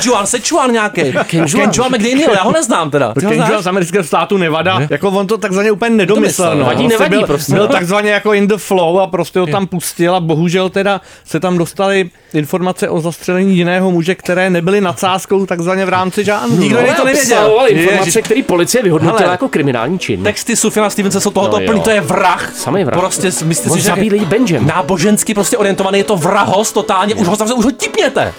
[0.00, 1.02] Kenjuan, Szechuan nějaký.
[1.26, 1.48] Kenjuan.
[1.70, 3.14] Kenjuan McDaniel, já ho neznám teda.
[3.20, 6.48] Kenjuan z amerického státu Nevada, jako on to takzvaně úplně nedomyslel.
[6.50, 6.64] Domyslel, No.
[6.66, 7.52] vadí, nevadí byl, prostě.
[7.52, 11.40] Byl takzvaně jako in the flow a prostě ho tam pustil a bohužel teda se
[11.40, 16.56] tam dostali informace o zastřelení jiného muže, které nebyly nadsázkou takzvaně v rámci žánru.
[16.56, 16.94] Nikdo no.
[16.96, 17.58] to nevěděl.
[17.68, 19.30] Informace, které policie vyhodnotila Hele.
[19.32, 20.22] jako kriminální čin.
[20.22, 22.52] Texty Sufjana Stevense jsou tohoto No plný, to je vrah.
[22.56, 22.98] Samej vrah.
[23.00, 24.66] Prostě myslíte si, že zabíjí lidi Benjem.
[24.66, 28.34] nábožensky prostě orientovaný, je to vrahos totálně, už ho zavře, už ho tipněte.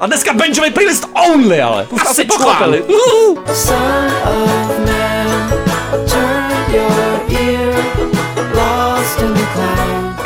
[0.00, 1.86] A dneska Benjamin playlist only, ale.
[2.10, 2.84] Asi pochopili.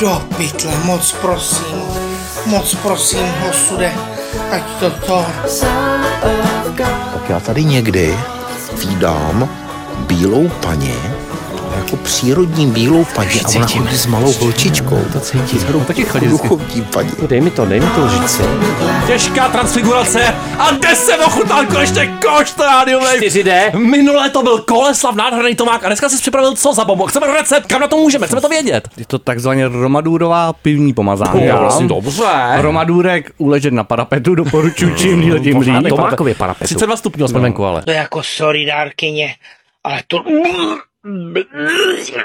[0.00, 1.76] Do pytle, moc prosím,
[2.46, 3.92] moc prosím, osude,
[4.50, 5.26] ať to to.
[7.12, 8.18] Tak já tady někdy
[8.78, 9.48] vídám
[10.06, 10.96] bílou paní,
[11.76, 15.04] jako přírodní bílou paní a ona chodí s malou holčičkou.
[15.12, 15.84] To cítím.
[15.86, 16.48] Taky chodí vždycky.
[16.48, 17.10] Duchovní paní.
[17.28, 18.42] Dej mi to, dej mi to lžici.
[19.06, 23.20] Těžká transfigurace a jde se ochutnal konečně koš to rádio Wave.
[23.20, 23.78] 4D.
[23.78, 27.06] Minule to byl Koleslav, nádherný Tomák a dneska jsi připravil co za bombu?
[27.06, 28.88] Chceme recept, kam na to můžeme, chceme to vědět.
[28.96, 31.56] Je to takzvaně romadůrová pivní pomazánka.
[31.56, 32.24] prosím, dobře.
[32.56, 35.88] Romadůrek uležet na parapetu doporučuji čím díl tím líp.
[35.88, 36.64] Tomákově parapetu.
[36.64, 37.82] 32 stupňů aspoň venku, ale.
[37.82, 39.34] To je jako sorry dárkyně,
[39.84, 40.24] ale to...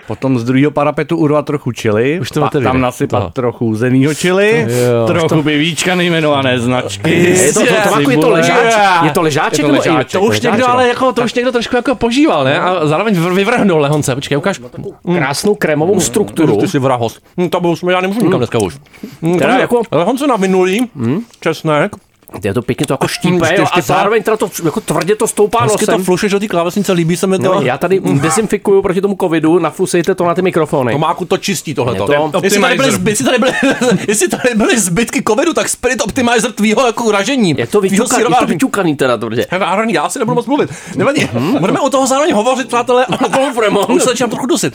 [0.08, 3.30] Potom z druhého parapetu urvat trochu čili, Už to pak tam nasypat To.
[3.30, 5.08] trochu zeného čili, Jo.
[5.08, 7.10] trochu bivíčka nejmenované značky.
[7.16, 8.80] Je to, to, Tomáku, je to ležáček?
[9.04, 9.58] Je to ležáček?
[9.60, 10.12] Je to nebo i- ležáček.
[10.12, 12.60] To už ležáček, někdo, ale jako, to už někdo trošku jako požíval, ne?
[12.60, 14.16] A zároveň vr- vyvrhnul lehonce.
[14.16, 14.62] Počkej, ukáž.
[15.16, 16.58] Krásnou krémovou strukturu.
[16.58, 17.20] Ty jsi vrahos.
[17.38, 18.78] Hm, to byl, já nemůžu nikam dneska už.
[19.40, 20.90] Teda jako- Lehonce na minulý,
[21.40, 21.92] česnek,
[22.44, 25.64] Je to pěkně to jako štípe, jo, a zároveň teda to jako tvrdě to stoupá
[25.64, 26.06] hezky to nosem.
[26.06, 27.44] flušeš do té klávesnice, líbí se mi to.
[27.56, 30.92] No, já tady dezinfikuju proti tomu covidu, nafusejte to na ty mikrofony.
[30.92, 32.12] Tomáku to čistí tohleto.
[32.12, 33.00] Je to- Jestli tady, byly, Optimizer.
[33.02, 33.52] zby, jestli, tady byly,
[34.08, 37.56] jestli tady byly zbytky covidu, tak Spirit Optimizer tvýho jako ražení.
[37.58, 38.48] Je to, vyťukaný, je to sírování.
[38.48, 39.46] vyťukaný teda tvrdě.
[39.60, 40.70] Nádherný, já si nebudu moc mluvit.
[40.96, 41.30] Nevadí.
[41.60, 43.06] Budeme o toho zároveň hovořit, přátelé.
[43.36, 43.90] A Fremont.
[43.90, 44.74] Už se začínám trochu dusit.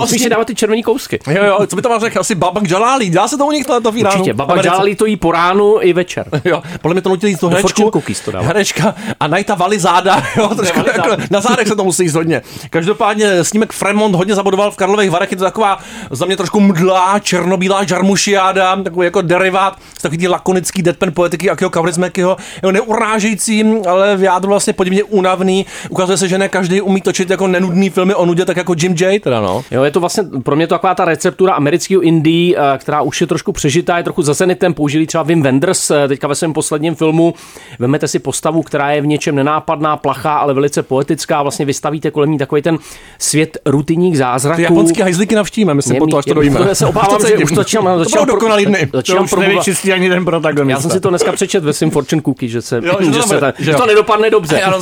[0.00, 1.18] Musíš si dávat ty červený kousky.
[1.30, 2.20] Jo, jo, co by to máš řekl?
[2.20, 3.10] Asi Babak Jalali.
[3.10, 4.14] Dá se to u nich to v Iránu?
[4.16, 4.68] Určitě, baba Americe?
[4.68, 6.26] Jalali to jí po ránu i večer.
[6.44, 8.46] Jo, podle mě to nutí jít Fortune herečku, to dává.
[8.46, 12.42] herečka a najta vali záda, jo, trošku jako, na zádech se to musí jíst hodně.
[12.70, 15.78] Každopádně snímek Fremont hodně zabodoval v Karlových Varech, je to taková
[16.10, 21.70] za mě trošku mdlá, černobílá žarmušiáda, takový jako derivát z takový lakonický deadpan poetiky Akio
[21.70, 25.66] Kaurismäkiho, jo, neurážející, ale v jádru vlastně podivně únavný.
[25.90, 28.94] Ukazuje se, že ne každý umí točit jako nenudný filmy o nudě, tak jako Jim
[29.00, 29.64] J, teda no.
[29.70, 33.20] Jo, je to vlastně pro mě to taková ta receptura amerického indie, eh, která už
[33.20, 34.74] je trošku přežitá, je trochu zasenitem.
[34.74, 37.34] Použili třeba Wim Wenders eh, teďka ve svém posledním filmu.
[37.78, 41.42] Vemete si postavu, která je v něčem nenápadná, plachá, ale velice poetická.
[41.42, 42.78] Vlastně vystavíte kolem ní takový ten
[43.18, 44.56] svět rutinních zázraků.
[44.56, 46.58] Ty japonský hajzlíky navštívíme, myslím, Jemný- po to, až to dojíme.
[46.64, 48.86] to se obávám, Už to že už to začínám- To začínám pro- dokonalý dny.
[48.86, 50.78] To Začínám už probovat- nevyčistí ani ten protagonista.
[50.78, 53.12] Já jsem si to dneska přečet ve svým Fortune Cookie, že, se, Jo, že to
[53.12, 54.58] že, se ta, že to nedopadne dobře.
[54.60, 54.78] Já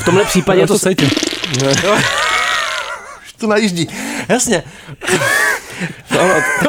[0.00, 1.10] V tomhle případě Já to, to cítím.
[3.38, 3.88] to najíždí.
[4.28, 4.62] Jasně.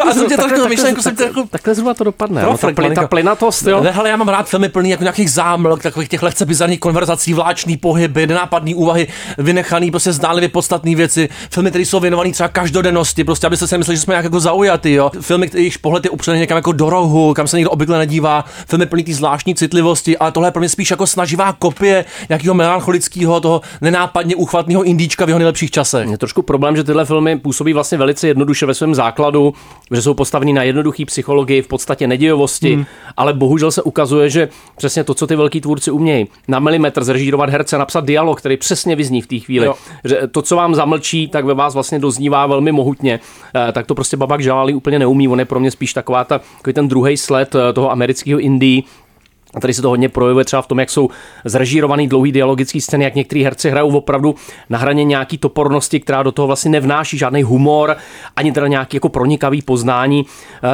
[0.10, 2.44] A jsem tě trošku myšlenku, jsem tě trochu Takhle zhruba to dopadne.
[2.44, 3.82] No, ta, pli, ta plynatost, jo.
[3.84, 7.34] Ne, hele, já mám rád filmy plný jako nějakých zámlk, takových těch lehce bizarních konverzací,
[7.34, 13.24] vláčný pohyby, nenápadný úvahy, vynechaný, prostě zdánlivě podstatné věci, filmy, které jsou věnované třeba každodennosti,
[13.24, 15.12] prostě abyste si mysleli, že jsme nějak jako zaujatý, jo.
[15.22, 18.86] Filmy, jejichž pohled je upřený někam jako do rohu, kam se někdo obvykle nedívá, filmy
[18.86, 23.40] plný té zvláštní citlivosti, ale tohle je pro mě spíš jako snaživá kopie nějakého melancholického,
[23.40, 26.10] toho nenápadně uchvatného indíčka v jeho nejlepších časech.
[26.10, 29.54] Je trošku problém, že tyhle filmy působí vlastně velice jednoduše ve svém základu,
[29.92, 32.86] že jsou postaveny na jednoduché psychologii, v podstatě nedějovosti, hmm.
[33.18, 37.50] ale bohužel se ukazuje, že přesně to, co ty velký tvůrci umějí, na milimetr zrežírovat
[37.50, 39.66] herce, napsat dialog, který přesně vyzní v té chvíli.
[39.66, 39.76] Jo.
[40.04, 43.20] Že to, co vám zamlčí, tak ve vás vlastně doznívá velmi mohutně.
[43.56, 45.28] Eh, Tak to prostě Babak Jalali úplně neumí.
[45.28, 48.82] On je pro mě spíš taková ta, takový ten druhý sled eh, toho amerického indie,
[49.58, 51.10] a tady se to hodně projevuje třeba v tom, jak jsou
[51.46, 54.36] zrežírovaný dlouhý dialogický scény, jak některý herci hrajou opravdu
[54.70, 57.96] na hraně nějaký topornosti, která do toho vlastně nevnáší žádný humor,
[58.36, 60.26] ani teda nějaký jako pronikavý poznání.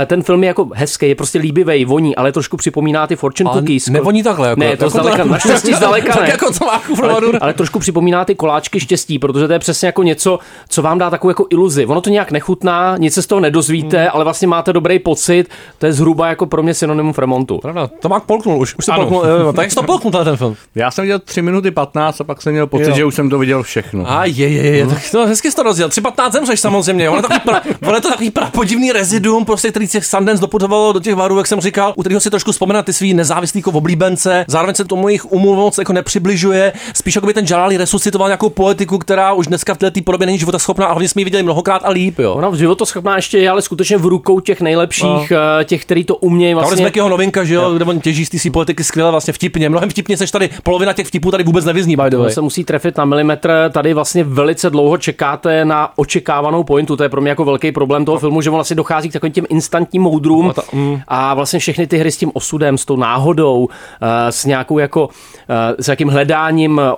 [0.01, 3.49] Eh, Ten film je jako hezký, je prostě líbivý, voní, ale trošku připomíná ty Fortune
[3.49, 3.87] Ale Cookies.
[3.89, 6.29] nevoní takhle, jako- ne, to jako zdaleka, to- naštěstí zdaleka ne.
[6.29, 10.03] jako to má ale, ale, trošku připomíná ty koláčky štěstí, protože to je přesně jako
[10.03, 11.85] něco, co vám dá takovou jako iluzi.
[11.85, 14.09] Ono to nějak nechutná, nic se z toho nedozvíte, Hmm.
[14.13, 15.45] ale vlastně máte dobrý pocit.
[15.77, 17.57] To je zhruba jako pro mě synonymum Fremontu.
[17.57, 18.72] Pravda, to má polknul už.
[18.79, 18.97] Už Ano.
[18.99, 19.53] polknul, jo, jo.
[19.53, 20.55] tak jak jsi to polknul ten film?
[20.75, 22.95] Já jsem viděl 3 minuty 15 a pak jsem měl pocit, Jo.
[22.95, 24.11] že už jsem to viděl všechno.
[24.11, 25.89] A je, je, je, tak to hezky jsi to rozdělil.
[25.89, 27.09] 3.15 zemřeš samozřejmě.
[27.09, 30.93] Ono je takový, pra, ono je to takový prapodivný reziduum, prostě, který těch Sundance doputovalo
[30.93, 33.71] do těch varů, jak jsem říkal, u kterého si trošku vzpomenout ty svý nezávislý jako
[33.71, 34.45] oblíbence.
[34.47, 36.73] Zároveň se tomu jejich umu moc jako nepřibližuje.
[36.93, 40.37] Spíš jako by ten Jalali resuscitoval nějakou poetiku, která už dneska v této podobě není
[40.37, 42.19] životaschopná a hlavně jsme ji viděli mnohokrát a líp.
[42.19, 42.33] Jo.
[42.33, 45.37] Ona životoschopná ještě je, ale skutečně v rukou těch nejlepších, No.
[45.59, 46.75] eh, těch, který to umějí Vlastně...
[46.83, 46.99] vlastně.
[46.99, 49.69] jeho novinka, že jo, kde on těží z té politiky skvěle vlastně vtipně.
[49.69, 52.31] Mnohem vtipně seš tady, polovina těch vtipů tady vůbec nevyzní, by the way.
[52.31, 53.69] se musí trefit na milimetr.
[53.73, 56.95] Tady vlastně velice dlouho čekáte na očekávanou pointu.
[56.95, 59.33] To je pro mě jako velký problém toho filmu, že on vlastně dochází k takovým
[59.33, 60.53] těm instantním moudrům
[61.07, 63.67] a vlastně všechny ty hry s tím osudem, s tou náhodou,
[64.01, 65.09] eh, s nějakou jako,
[65.49, 66.91] eh, s jakým hledáním eh,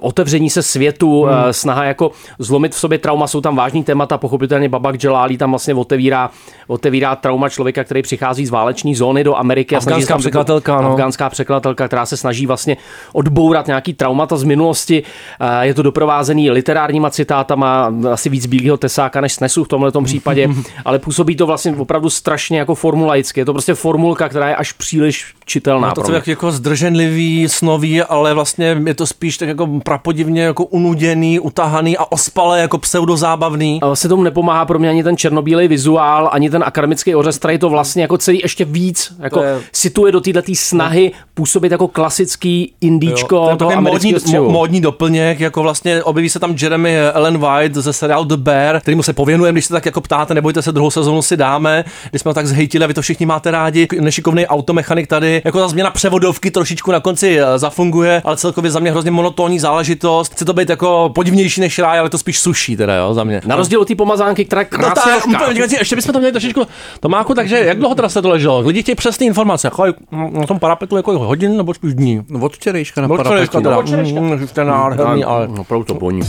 [0.00, 1.52] otevření se světu, Hmm.
[1.52, 5.74] snaha jako zlomit v sobě trauma, jsou tam vážný témata, pochopitelně Babak Jalali tam vlastně
[5.74, 6.30] otevírá,
[6.66, 9.76] otevírá trauma člověka, který přichází z váleční zóny do Ameriky.
[9.76, 10.95] Afgánská překladatelka, no.
[10.96, 12.76] Afgánská překladatelka, která se snaží vlastně
[13.12, 15.02] odbourat nějaký traumata z minulosti.
[15.40, 20.48] Eh, Je to doprovázený literárníma citátama, asi víc bílého tesáka než snesu v tomhle případě,
[20.84, 23.40] ale působí to vlastně opravdu strašně jako formulaicky.
[23.40, 25.88] Je to prostě formulka, která je až příliš čitelná.
[25.88, 26.14] No to je mě.
[26.14, 31.96] jak, jako zdrženlivý, snový, ale vlastně je to spíš tak jako prapodivně jako unuděný, utahaný
[31.98, 33.78] a ospalé jako pseudozábavný.
[33.82, 37.58] A vlastně tomu nepomáhá pro mě ani ten černobílý vizuál, ani ten akademický ořez, který
[37.58, 40.42] to vlastně jako celý ještě víc jako je- situuje do této
[40.86, 46.38] snahy působit jako klasický indíčko Jo, to toho módní, módní doplněk, jako vlastně objeví se
[46.38, 50.00] tam Jeremy Ellen White ze seriálu The Bear, kterýmu se pověnujeme, když se tak jako
[50.00, 53.02] ptáte, nebojte se, druhou sezónu si dáme, když jsme ho tak zhejtili a vy to
[53.02, 53.88] všichni máte rádi.
[54.00, 58.80] Nešikovný automechanik tady, jako ta změna převodovky trošičku na konci eh, zafunguje, ale celkově za
[58.80, 60.32] mě hrozně monotónní záležitost.
[60.32, 63.40] Chce to být jako podivnější než ráj, ale to spíš suší teda, jo, za mě.
[63.46, 65.22] Na rozdíl od té pomazánky, která No tak,
[65.54, 66.66] děkuji, ještě bychom to měli trošičku
[67.00, 68.60] Tomáku, takže jak dlouho teda se to leželo?
[68.60, 69.66] Lidi chtějí přesné informace.
[69.66, 69.84] Jako
[70.30, 72.22] na tom parapetu jako hodin nebo spíš dní?
[72.40, 73.70] Od včerejška na Od včerejška teda.
[73.70, 74.20] parapetu.
[74.20, 75.48] Mm, Jste nádherný, ale...
[75.58, 76.20] Opravdu to voní.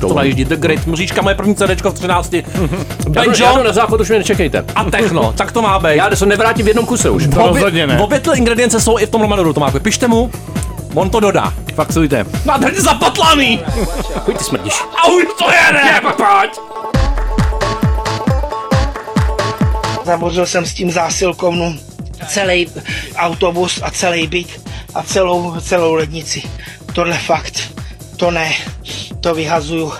[0.00, 0.86] To najíždí The Great.
[0.86, 2.32] Mříčka, moje první CDčko v 13.
[2.34, 2.42] Já
[3.08, 4.64] Benjo jdu, já jdu na záchod, už mě nečekejte.
[4.74, 5.96] a techno, tak to má být.
[5.96, 7.26] Já se nevrátím v jednom kuse už.
[7.34, 7.98] To rozhodně ne.
[8.00, 9.80] Obě ty ingredience jsou i v tom Romanoru, Tomáku.
[9.80, 10.30] Pište mu,
[10.94, 11.52] on to dodá.
[11.74, 12.26] Faxujte.
[12.44, 13.60] Nádherně zapatlaný!
[14.24, 14.74] Pojď ty smrdíš.
[15.04, 16.00] A už to jede!
[16.16, 16.50] Pojď!
[20.04, 21.74] Zabořil jsem s tím zásilkovnu
[22.26, 22.66] celý
[23.16, 26.42] autobus a celý byt a celou, celou lednici.
[26.92, 27.72] Tohle fakt,
[28.16, 28.52] to ne,
[29.20, 29.92] to vyhazuju.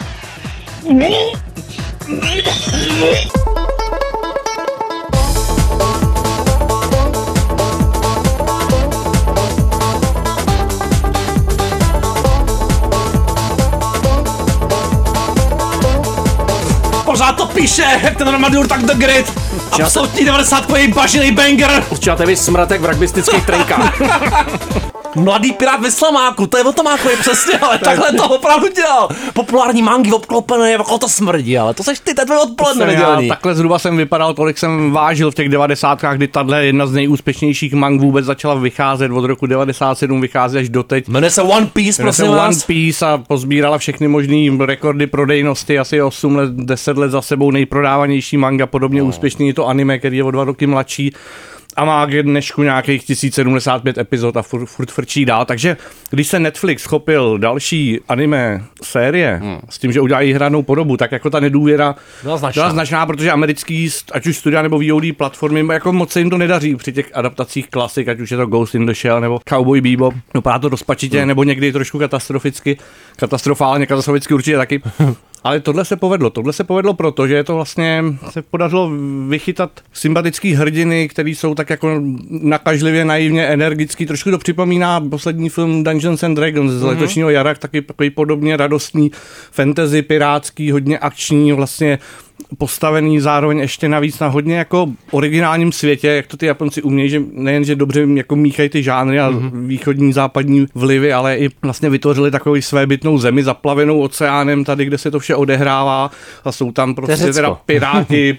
[17.05, 18.95] Pořád to píše, jak ten Romadur, tak The
[19.59, 19.81] Great.
[19.81, 21.85] Absolutní 90 bažilý banger.
[21.91, 24.01] Určitě vy smratek v rugbystických trenkách.
[25.15, 29.09] Mladý pirát ve slamáku, to je o Tomákovi přesně, ale takhle to opravdu dělal.
[29.33, 33.29] Populární mangy obklopené, jako to smrdí, ale to seš ty, to je tvoje odpoledne nedělní.
[33.29, 37.75] takhle zhruba jsem vypadal, tolik jsem vážil v těch devadesátkách, kdy tahle jedna z nejúspěšnějších
[37.75, 41.09] mang vůbec začala vycházet od roku 97, vychází až doteď.
[41.09, 42.65] Jmenuje se One Piece, Jmenuje se prosím One vás.
[42.65, 48.37] Piece a pozbírala všechny možné rekordy prodejnosti, asi 8 let, 10 let za sebou nejprodávanější
[48.37, 49.07] manga, podobně No.
[49.07, 51.13] úspěšný je to anime, který je o dva roky mladší
[51.79, 55.45] a má k dnešku nějakých 1075 epizod a furt, furt frčí dál.
[55.45, 55.77] Takže
[56.11, 59.59] když se Netflix chopil další anime série hmm.
[59.71, 62.63] s tím, že udělají hranou podobu, tak jako ta nedůvěra Byla značná.
[62.63, 66.39] byla značná, protože americký, ať už studia nebo VOD platformy, jako moc se jim to
[66.39, 69.81] nedaří při těch adaptacích klasik, ať už je to Ghost in the Shell nebo Cowboy
[69.81, 70.15] Bebop.
[70.35, 72.79] Dopadá to rozpačitě, nebo někdy trošku katastroficky,
[73.17, 74.83] katastrofálně, katastroficky určitě taky.
[75.49, 76.31] Ale tohle se povedlo.
[76.31, 78.91] Tohle se povedlo proto, že je to vlastně se podařilo
[79.29, 84.07] vychytat sympatický hrdiny, který jsou tak jako nakažlivě, naivně, energický.
[84.07, 86.89] Trošku to připomíná poslední film Dungeons and Dragons z Mhm.
[86.89, 89.11] letošního jara, taky takový podobně radostný
[89.53, 91.99] fantasy, pirátský, hodně akční, vlastně
[92.59, 97.23] postavený zároveň ještě navíc na hodně jako originálním světě, jak to ty Japonci umějí, že
[97.33, 99.67] nejen, že dobře jako míchají ty žánry a mm-hmm.
[99.67, 105.11] východní, západní vlivy, ale i vlastně vytvořili takovou svébytnou zemi zaplavenou oceánem tady, kde se
[105.11, 106.11] to vše odehrává
[106.45, 108.39] a jsou tam prostě teda piráti.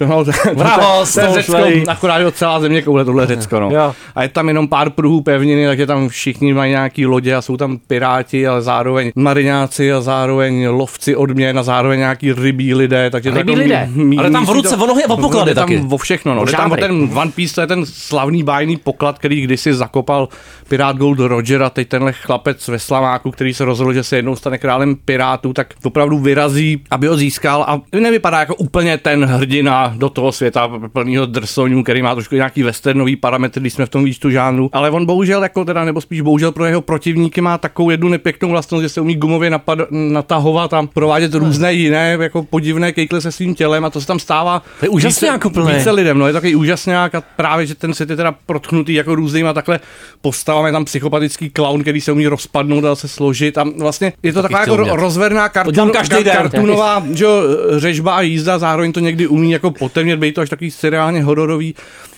[0.00, 1.56] no, to, je už Řecko,
[1.88, 3.70] akorát je celá země koule tohle Řecko, no.
[3.70, 3.94] Jo.
[4.14, 7.56] A je tam jenom pár pruhů pevniny, takže tam všichni mají nějaký lodě a jsou
[7.56, 13.44] tam piráti, ale zároveň mariňáci a zároveň lovci odměn a zároveň nějaký rybí lidé, takže
[13.44, 13.88] to jako lidé?
[13.94, 15.86] mí- Ale tam v ruce o nohy a o poklady jde tam taky.
[15.90, 16.46] o všechno, no.
[16.46, 20.28] Tam o ten One Piece, to je ten slavný bájný poklad, který kdysi zakopal
[20.68, 24.36] pirát Gold Roger a teď tenhle chlapec ve Slamáku, který se rozhodl, že se jednou
[24.36, 29.94] stane králem pirátů, tak opravdu vyrazí, aby ho získal a nevypadá jako úplně ten hrdina
[29.96, 34.04] do toho světa plného drsonů, který má trošku nějaký westernový parametr, když jsme v tom
[34.04, 34.70] výčtu žánru.
[34.72, 38.48] Ale on bohužel, jako teda, nebo spíš bohužel pro jeho protivníky má takovou jednu nepěknou
[38.48, 43.32] vlastnost, že se umí gumově napad, natahovat a provádět různé jiné jako podivné kejkle se
[43.32, 45.78] svým tělem a to se tam stává To je úžasňák více, úplnej.
[45.78, 49.14] více lidem, no je takový úžasňák a právě, že ten svět je teda protchnutý jako
[49.14, 49.80] různýma takhle
[50.20, 54.32] postavami, je tam psychopatický clown, který se umí rozpadnout a se složit a vlastně je
[54.32, 54.94] to taková jako umět.
[54.94, 56.36] rozverná kartun, každý den.
[56.36, 57.42] kartunová že, jo,
[57.76, 61.74] řežba a jízda, zároveň to někdy umí jako potemnět, být to až takový seriálně hororový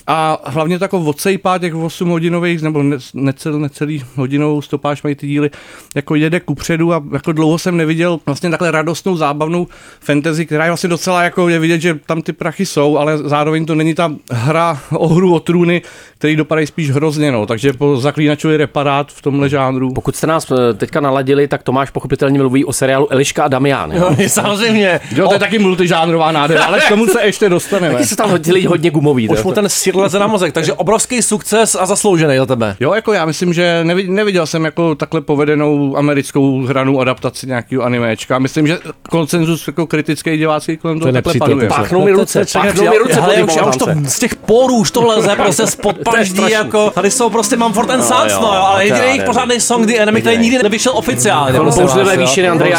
[0.06, 5.14] a hlavně to jako odsejpá těch 8 hodinových nebo ne, necel, necelý hodinovou stopáž mají
[5.14, 5.50] ty díly,
[5.94, 9.66] jako jede kupředu a jako dlouho jsem neviděl vlastně takhle radostnou, zábavnou
[10.00, 13.66] fantasy, která je vlastně docela jako je vidět, že tam ty prachy jsou, ale zároveň
[13.66, 15.82] to není ta hra o hru o trůny,
[16.18, 17.46] který dopadají spíš hrozně, no.
[17.46, 19.92] takže po zaklínačovi reparát v tomhle žánru.
[19.92, 23.92] Pokud jste nás eh, teďka naladili, tak Tomáš pochopitelně mluví o seriálu Eliška a Damián.
[23.92, 24.14] Jo?
[24.18, 25.00] Jo, samozřejmě.
[25.16, 27.94] Jo, to je taky multižánrová nádhera, ale k tomu se ještě dostaneme.
[27.94, 29.28] Taky se tam hodili hodně gumový.
[29.28, 29.68] Už mu ten
[30.00, 32.76] leze na mozek, takže obrovský sukces a zasloužený za tebe.
[32.80, 37.82] Jo, jako já myslím, že nevi- neviděl jsem jako takhle povedenou americkou hranou adaptaci nějakého
[37.82, 38.38] animéčka.
[38.38, 38.78] Myslím, že
[39.10, 41.68] koncenzus jako kritický divácký kolem toho takhle panuje.
[41.68, 43.20] Páchnou mi ruce, páchnou mi ruce.
[43.44, 46.90] Už, já už to z těch porů už to leze prostě spod To paždí, jako,
[46.90, 49.86] tady jsou prostě Mumford and No, Sons, no, jo, ale to jediný jejich pořádný song
[49.86, 51.60] The Enemy, který nikdy nevyšel oficiálně.
[51.60, 52.74] Bouřlivé výšiny Andrej.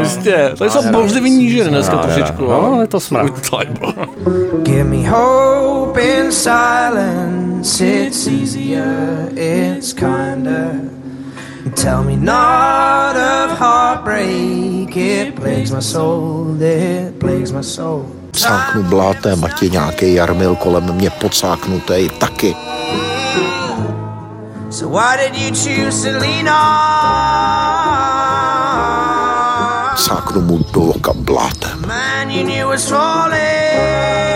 [0.00, 2.44] Jistě, to jsou bouřlivý nížiny dneska trošičku.
[2.44, 3.26] No, je to smrad.
[4.62, 10.70] Give me hope in silence, it's easier, it's kinder.
[11.74, 18.06] Tell me not of heartbreak, it plagues my soul, it plagues my soul.
[18.32, 22.56] Sáknu bláté Matě nějaký jarmil kolem mě pocáknutý taky.
[24.70, 26.54] So why did you choose to lean on?
[29.96, 31.86] Sáknu mu do oka blátem.
[31.86, 34.33] Man you knew was falling.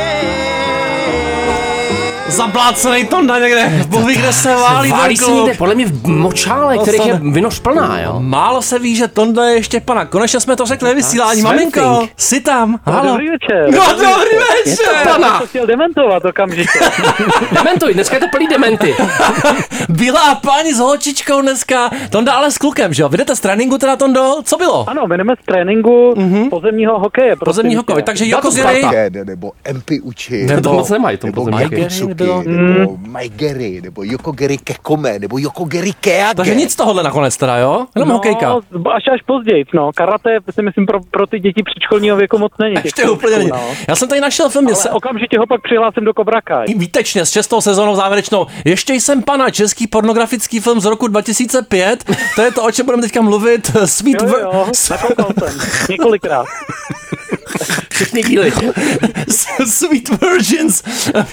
[2.38, 4.90] Zablácenej Tonda někde, Bůh ví, kde se válí.
[4.90, 8.16] Válí se někde, podle mě v močále, kterých je vinoř plná, jo.
[8.20, 10.04] Málo se ví, že Tonda je ještě pana.
[10.04, 11.42] Konečně jsme to řekli vysílání.
[11.42, 12.78] Maminko, jsi tam?
[12.86, 13.06] No, Halo.
[13.08, 13.70] dobrý večer.
[13.70, 14.94] No, dobrý Je večer.
[15.02, 15.26] to pana.
[15.28, 16.78] Já to chtěl dementovat okamžitě.
[17.52, 18.94] Dementuj, dneska je to plný dementy.
[19.88, 21.90] Byla paní s holčičkou dneska.
[22.10, 23.08] Tonda ale s klukem, že jo?
[23.08, 24.34] Vydete z tréninku teda, Tondo?
[24.44, 24.90] Co bylo?
[24.90, 26.14] Ano, my jdeme z tréninku
[26.50, 27.36] pozemního hokeje.
[27.36, 28.02] Pozemní hokej.
[28.02, 28.50] Takže to.
[28.92, 31.90] Ne, nebo MP Uči, Ne, to moc nemají, nebo pozemní Mike
[32.28, 32.52] hokej.
[32.52, 32.78] Suki, nebylo.
[32.78, 36.34] nebo Maigeri, nebo Yokogeri Kekome, nebo Yokogeri Keage.
[36.34, 37.86] takže nic z tohohle nakonec teda, jo?
[37.96, 38.52] Jenom no, hokejka.
[38.94, 39.90] Až až později, no.
[39.94, 42.74] Karate si myslím pro, pro ty děti předškolního věku moc není.
[42.74, 43.60] těch Ještě úplně no.
[43.88, 44.90] Já jsem tady našel film, Ale se...
[44.90, 46.74] okamžitě ho pak přihlásím do Cobra Kai.
[46.74, 48.46] Výtečně, s šestou sezónou závěrečnou.
[48.64, 52.04] Ještě jsem pana, český pornografický film z roku 2005.
[52.36, 53.72] To je to, o čem budeme teďka mluvit.
[53.84, 55.60] Sweet Jo, Ver- jo, nakoukal jsem.
[55.90, 56.46] Několikrát.
[57.98, 58.50] Všechny díly.
[59.66, 60.82] Sweet Virgins.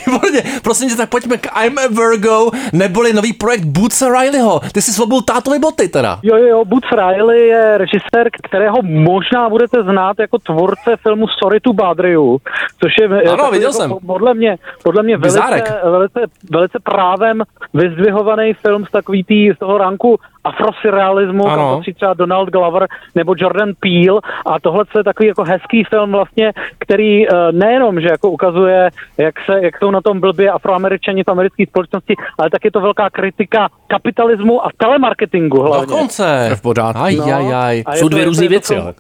[0.08, 0.42] Výborně.
[0.64, 4.60] Prosím tě, tak pojďme k I'm a Virgo, neboli nový projekt Bootsa Rileyho.
[4.74, 6.20] Ty jsi slobul tátovi boty teda.
[6.24, 11.60] Jo, jo, jo, Boots Riley je režisér, kterého možná budete znát jako tvůrce filmu Sorry
[11.60, 12.38] to bother you,
[12.84, 13.90] což je Ano, takový viděl jako jsem.
[13.90, 15.72] po- Podle mě, podle mě velice, Bizárek.
[15.84, 16.20] velice,
[16.52, 21.56] velice právem vyzdvihovaný film z takový tý, z toho ranku afrosurrealismu, Ano.
[21.68, 26.12] kam patří třeba Donald Glover nebo Jordan Peele a tohle je takový jako hezký film
[26.12, 31.24] vlastně, který eh, nejenom, že jako ukazuje, jak, se, jak jsou na tom blbě afroameričani
[31.24, 35.86] v americké společnosti, ale tak je to velká kritika kapitalismu a telemarketingu hlavně.
[35.88, 36.50] Dokonce.
[36.56, 37.02] v pořádku.
[37.02, 37.84] Aj, No, aj, aj.
[37.96, 38.94] Jsou to- dvě je to věci, film-.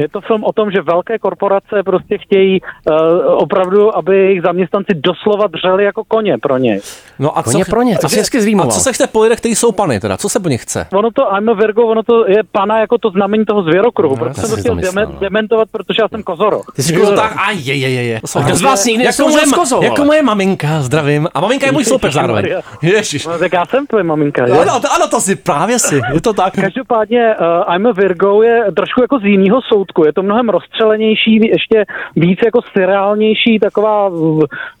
[0.00, 2.96] Je to film o tom, že velké korporace prostě chtějí uh,
[3.26, 6.78] opravdu, aby jejich zaměstnanci doslova dřeli jako koně pro ně.
[7.18, 9.38] No a Koně co, pro ně, to co- hezky A co se chce po lidech,
[9.38, 10.16] kteří jsou pany teda?
[10.16, 10.86] Co se po nich chce?
[10.92, 14.18] Ono to, I'm a Virgo, ono to je pana jako to znamení toho zvěrokruhu, No,
[14.24, 14.74] proto já jsem to si chtěl
[15.06, 15.18] no.
[15.20, 16.60] dementovat, protože já jsem kozoro.
[16.76, 17.16] Ty jsi Kozor.
[17.16, 18.20] tak, a je, je, je, je.
[18.44, 21.28] Kdo z vás nikdy jako moje, kozou, jako moje maminka, zdravím.
[21.34, 22.46] A maminka je můj soupeř zároveň.
[22.82, 23.26] Ježiš.
[23.26, 24.52] No, tak já jsem tvoje maminka, že?
[24.52, 26.54] Ano, to, ano, to si právě si, je to tak.
[26.54, 30.04] Každopádně uh, I'm a Virgo je trošku jako z jiného soudku.
[30.04, 31.84] Je to mnohem rozstřelenější, ještě
[32.16, 34.10] víc jako seriálnější, taková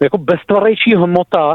[0.00, 1.48] jako beztvarejší hmota.
[1.48, 1.54] Uh,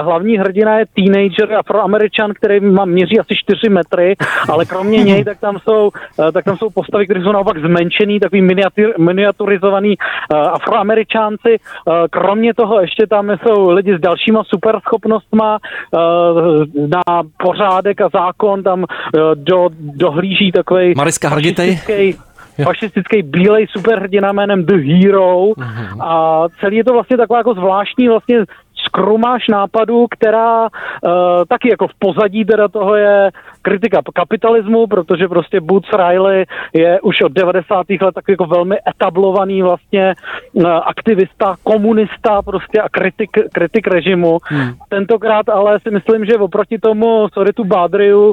[0.00, 4.16] hlavní hrdina je teenager afroameričan, který má měří asi 4 metry,
[4.48, 8.20] ale kromě něj tak tam jsou, uh, tak tam jsou postavy, které jsou naopak zmenšený,
[8.20, 11.58] takový miniatur, miniaturizovaný uh, afroameričánci.
[11.58, 16.00] Uh, kromě toho ještě tam jsou lidi s dalšíma superschopnostma uh,
[16.88, 21.78] na pořádek a zákon, tam uh, do, dohlíží takový Mariska Hargitej.
[22.64, 25.52] fašistický bílej superhrdina jménem The Hero
[26.00, 28.44] a celý je to vlastně taková jako zvláštní vlastně
[28.86, 30.68] skrumáš nápadů, která uh,
[31.48, 33.30] taky jako v pozadí teda toho je
[33.62, 37.86] kritika kapitalismu, protože prostě Boots Riley je už od 90.
[38.00, 40.14] let tak jako velmi etablovaný vlastně
[40.52, 44.38] uh, aktivista, komunista prostě a kritik, kritik režimu.
[44.44, 44.74] Hmm.
[44.88, 48.32] Tentokrát ale si myslím, že oproti tomu Sorry to Badriu, uh,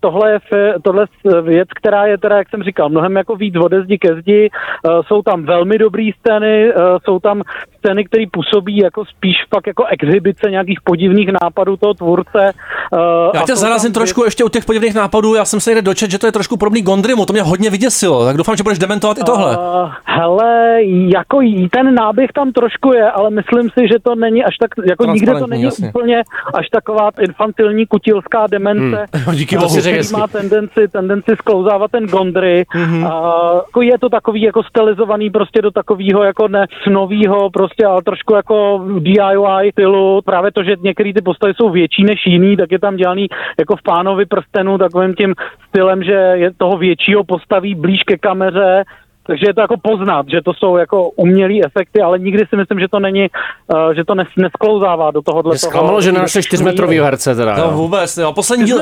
[0.00, 1.06] tohle je fe, tohle
[1.42, 4.50] věc, která je teda, jak jsem říkal, mnohem jako víc ode zdi ke zdi.
[4.50, 7.42] Uh, jsou tam velmi dobrý scény, uh, jsou tam
[7.78, 12.52] scény, které působí jako spíš fakt jako exhibice nějakých podivných nápadů toho tvůrce.
[12.92, 13.00] Uh,
[13.34, 15.34] Já tě zarazím tam trošku ještě u těch podivných nápadů.
[15.34, 17.26] Já jsem se někde dočet, že to je trošku podobný Gondrymu.
[17.26, 18.24] To mě hodně vyděsilo.
[18.24, 19.56] Tak doufám, že budeš dementovat i tohle.
[19.56, 20.78] Uh, hele,
[21.14, 24.70] jako jí- ten náběh tam trošku je, ale myslím si, že to není až tak,
[24.86, 25.88] jako nikde to není jasně.
[25.88, 26.22] úplně
[26.54, 29.06] až taková infantilní kutilská demence.
[29.14, 29.36] Hmm.
[29.36, 29.80] Díky uh, bohu.
[30.12, 32.64] má tendenci, tendenci sklouzávat ten Gondry.
[32.74, 33.02] Mhm.
[33.02, 33.08] Uh,
[33.54, 38.34] jako je to takový jako stylizovaný prostě do takového jako ne novýho prostě, ale trošku
[38.34, 40.22] jako DIY stylu.
[40.22, 43.26] Právě to, že některé ty postavy jsou větší než jiný, tak je tam dělaný
[43.58, 45.34] jako v pánovi prstenu takovým tím
[45.68, 48.84] stylem, že je toho většího postaví blíž ke kameře,
[49.28, 52.80] takže je to jako poznat, že to jsou jako umělý efekty, ale nikdy si myslím,
[52.80, 53.26] že to není,
[53.74, 55.50] uh, že to nes, nesklouzává do tohohle.
[55.50, 57.56] Mě zklamalo, že nenašli čtyřmetrovýho herce teda.
[57.56, 57.70] No jo.
[57.70, 58.32] vůbec, jo.
[58.32, 58.78] Poslední díl,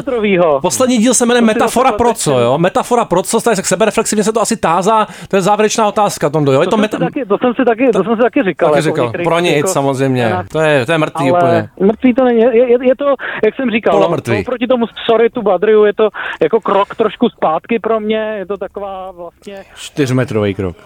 [0.63, 2.59] poslední díl se jmenuje To Metafora pro co, jo?
[2.59, 6.53] Metafora pro co, tady tak sebereflexivně se to asi tázá, to je závěrečná otázka, Tondo,
[6.53, 6.61] jo?
[6.61, 6.97] Je To, to, jsem meta...
[6.97, 8.71] si taky, to jsem si taky, to jsem si taky říkal.
[8.71, 11.69] taky jako říkal, některých pro nic jako samozřejmě, to je, to je mrtvý ale úplně.
[11.81, 14.45] mrtvý to není, je, je, je to, jak jsem říkal, no, Polomrtvý.
[14.45, 16.09] proti tomu Sorry to Badriu je to
[16.43, 20.77] jako krok trošku zpátky pro mě, je to taková vlastně Čtyřmetrový krok.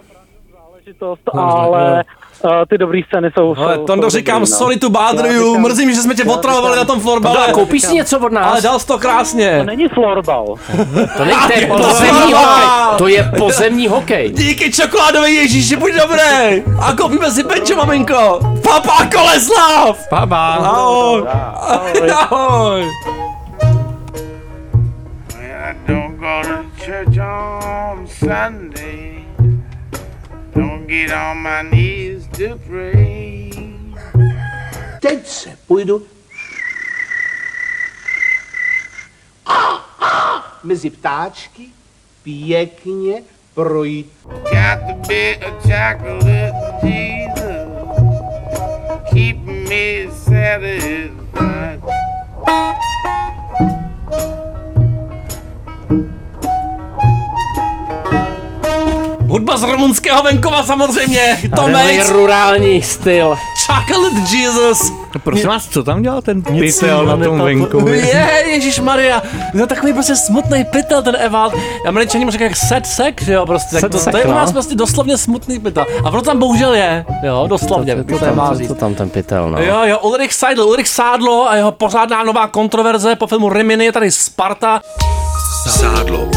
[0.52, 2.04] záležitost, No, ale
[2.44, 3.54] uh, ty dobrý scény jsou...
[3.58, 4.56] Ale jsou, Tondo jsou říkám, dobrý, no.
[4.56, 7.46] sorry to bother you, říkám- mrzí mě, že jsme tě otravovali na tom florbale.
[7.46, 8.52] A koupíš si něco od nás?
[8.52, 9.58] Ale dal jsi to krásně.
[9.58, 10.46] To není florbal.
[11.16, 12.68] To není, to je pozemní hokej.
[12.98, 14.30] To je pozemní hokej.
[14.30, 16.62] Díky čokoládové Ježíši, buď dobrý.
[16.82, 18.40] A koupíme si penčo, maminko.
[18.64, 20.08] Papa Koleslav.
[20.08, 20.54] Papa.
[20.54, 21.24] Ahoj.
[22.12, 22.84] Ahoj.
[25.62, 29.19] I don't go to church on Sunday.
[30.90, 33.50] Get on my knees to pray.
[35.00, 36.06] Teď se půjdu
[40.62, 41.66] mezi ptáčky
[42.22, 43.22] pěkně
[43.54, 44.12] projít.
[44.24, 47.68] Got to be a chocolate Jesus.
[49.12, 51.59] Keep me satisfied.
[59.40, 61.38] Hudba z rumunského venkova samozřejmě.
[61.56, 62.10] Velmi Tomec.
[62.10, 63.36] rurální styl.
[63.66, 64.92] Chocolate Jesus.
[65.24, 67.96] Prosím vás, co tam dělal ten pytel na tom venkově?
[67.96, 69.22] Je, Ježíš Maria.
[69.54, 71.54] No takový prostě smutný pytel ten Evald.
[71.86, 73.80] Američani mu říkají jak sad sack, že jo, prostě.
[73.80, 74.34] Tak to, sack, to, je u no.
[74.34, 75.86] nás prostě doslovně smutný pytel.
[76.04, 77.96] A ono tam bohužel je, jo, doslovně.
[77.96, 78.68] Co to je tam, má co, říct.
[78.68, 79.62] co tam ten pytel, no.
[79.62, 83.92] Jo, jo, Ulrich Seidl, Ulrich Sádlo a jeho pořádná nová kontroverze po filmu Rimini je
[83.92, 84.80] tady Sparta.
[85.68, 86.28] Sádlo.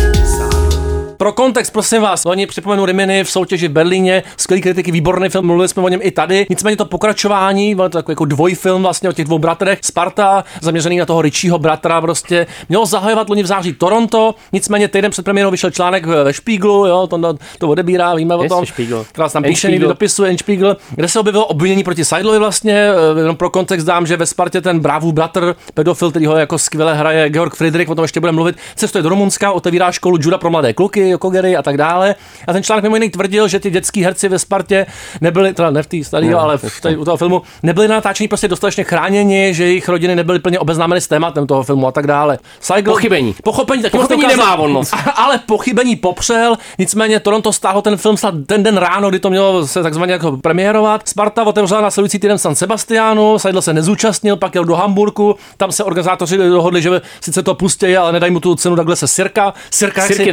[1.23, 5.45] Pro kontext, prosím vás, loni připomenu Rimini v soutěži v Berlíně, skvělý kritiky, výborný film,
[5.45, 6.45] mluvili jsme o něm i tady.
[6.49, 10.97] Nicméně to pokračování, bylo to takový jako dvojfilm vlastně o těch dvou bratrech, Sparta, zaměřený
[10.97, 15.51] na toho Richieho bratra, prostě mělo zahajovat loni v září Toronto, nicméně týden před premiérou
[15.51, 18.65] vyšel článek ve Špíglu, jo, to, to odebírá, víme o tom.
[19.11, 23.35] Která tam píše, někdy dopisuje Spiegel, kde se objevilo obvinění proti Seidlovi vlastně, eh, jenom
[23.35, 27.29] pro kontext dám, že ve Spartě ten brávův bratr, pedofil, který ho jako skvěle hraje,
[27.29, 30.73] Georg Friedrich, o tom ještě budeme mluvit, cestuje do Rumunska, otevírá školu juda pro mladé
[30.73, 32.15] kluky, Jokogery a tak dále.
[32.47, 34.85] A ten článek mimo jiný tvrdil, že ty dětský herci ve Spartě
[35.21, 37.95] nebyli, teda ne v té starý, Ne, ale v tady, u toho filmu, nebyli na
[37.95, 41.91] natáčení prostě dostatečně chráněni, že jejich rodiny nebyly plně obeznámeny s tématem toho filmu a
[41.91, 42.39] tak dále.
[42.59, 43.35] Seigl, Pochybení.
[43.43, 44.91] Pochopení, taky Pochybení nemá on moc.
[45.15, 49.67] ale pochybení popřel, nicméně Toronto stáhlo ten film snad ten den ráno, kdy to mělo
[49.67, 51.07] se takzvaně jako premiérovat.
[51.07, 55.83] Sparta otevřela následující týden San Sebastianu, Seidl se nezúčastnil, pak jel do Hamburku, tam se
[55.83, 59.53] organizátoři dohodli, že sice to pustí, ale nedají mu tu cenu takhle se Sirka.
[59.71, 60.31] Sirka Sirky si.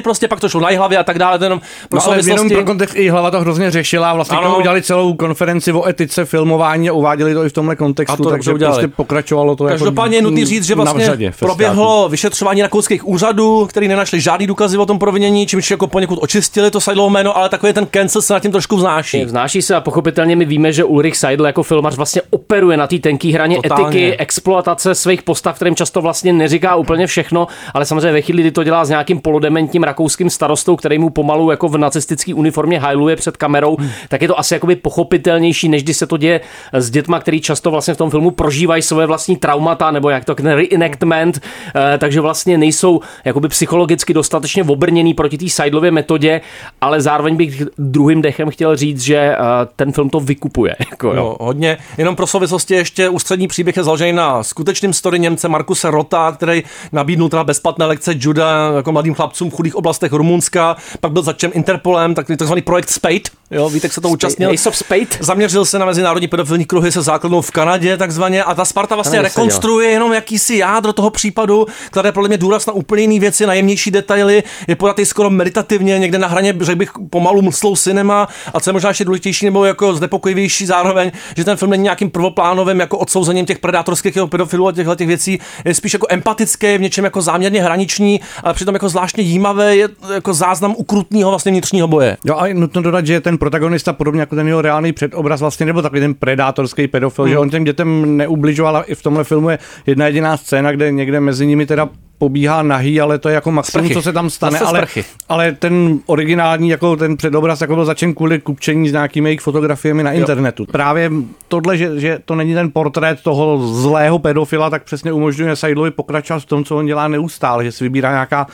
[0.00, 2.20] Neškrtli prostě, pak to šlo na hlavě a tak dále, to jenom pro No, ale
[2.26, 4.58] jenom pro kontext i hlava to hrozně řešila a vlastně Ano.
[4.58, 8.30] udělali celou konferenci o etice filmování a uváděli to i v tomhle kontextu, A to
[8.30, 8.74] takže udělali.
[8.74, 13.66] prostě pokračovalo to Každopádně je jako nutný říct, že na vlastně proběhlo vyšetřování rakouských úřadů,
[13.66, 17.48] který nenašli žádný důkazy o tom provinění, čímž jako poněkud očistili to Seidlovo jméno, ale
[17.48, 19.24] takový ten cancel se nad tím trošku vznáší.
[19.24, 22.98] Vznáší se a pochopitelně my víme, že Ulrich Seidl jako filmař vlastně operuje na té
[22.98, 23.84] tenké hraně Totálně.
[23.86, 28.50] etiky, exploatace svých postav, kterým často vlastně neříká úplně všechno, ale samozřejmě ve chvíli, kdy
[28.50, 33.16] to dělá s nějakým polodementním rakouským starostou, který mu pomalu jako v nacistické uniformě hajluje
[33.16, 33.90] před kamerou, Hmm.
[34.08, 36.40] tak je to asi jakoby pochopitelnější, než když se to děje
[36.72, 40.34] s dětma, který často vlastně v tom filmu prožívají svoje vlastní traumata, nebo jak to
[40.34, 41.40] ten reenactment,
[41.74, 46.40] eh, takže vlastně nejsou jakoby psychologicky dostatečně obrněný proti té Seidlově metodě,
[46.80, 49.36] ale zároveň bych druhým dechem chtěl říct, že eh,
[49.76, 50.76] ten film to vykupuje.
[50.90, 51.14] Jako, jo.
[51.16, 51.78] Jo, hodně.
[51.98, 56.62] Jenom pro souvislosti ještě ústřední příběh je založený na skutečném story Němce Markuse Rota, který
[56.92, 61.22] nabídnul teda bezplatné lekce juda jako mladým chlapcům v chudých odlehlých oblastech Rumunska, pak byl
[61.22, 64.50] začen Interpolem, tak takzvaný projekt Spade, jo, víte, jak se to účastnil.
[64.50, 65.06] Ace of Spade.
[65.20, 69.18] Zaměřil se na mezinárodní pedofilní kruhy se základnou v Kanadě, takzvaně, a ta Sparta vlastně
[69.18, 73.46] Ano, rekonstruuje jenom jakýsi jádro toho případu, které podle mě důraz na úplně jiné věci,
[73.46, 78.28] na jemnější detaily, je podatý skoro meditativně, někde na hraně, řekl bych, pomalu mslou cinema,
[78.54, 82.10] a co je možná ještě důležitější nebo jako znepokojivější zároveň, že ten film není nějakým
[82.10, 86.80] prvoplánovým jako odsouzením těch predátorských pedofilů a těchto těch věcí, je spíš jako empatický, v
[86.80, 89.24] něčem jako záměrně hraniční, ale přitom jako zvláštně
[89.62, 92.16] jímavé, je jako záznam ukrutního vlastně vnitřního boje.
[92.24, 95.66] Jo a je nutno dodat, že ten protagonista podobně jako ten jeho reálný předobraz vlastně
[95.66, 97.32] nebo takový ten predátorský pedofil, Hmm.
[97.32, 100.92] že on těm dětem neubližoval a i v tomhle filmu je jedna jediná scéna, kde
[100.92, 101.88] někde mezi nimi teda
[102.20, 103.94] pobíhá nahý, ale to je jako maximum, Sprchy.
[103.94, 104.86] co se tam stane, ale,
[105.28, 110.02] ale ten originální, jako ten předobraz, jako byl začen kvůli kupčení s nějakými jejich fotografiemi
[110.02, 110.66] na internetu.
[110.66, 111.10] Právě
[111.48, 116.40] tohle, že, že, to není ten portrét toho zlého pedofila, tak přesně umožňuje Seidlovi pokračovat
[116.40, 118.46] v tom, co on dělá neustále, že si vybírá nějaká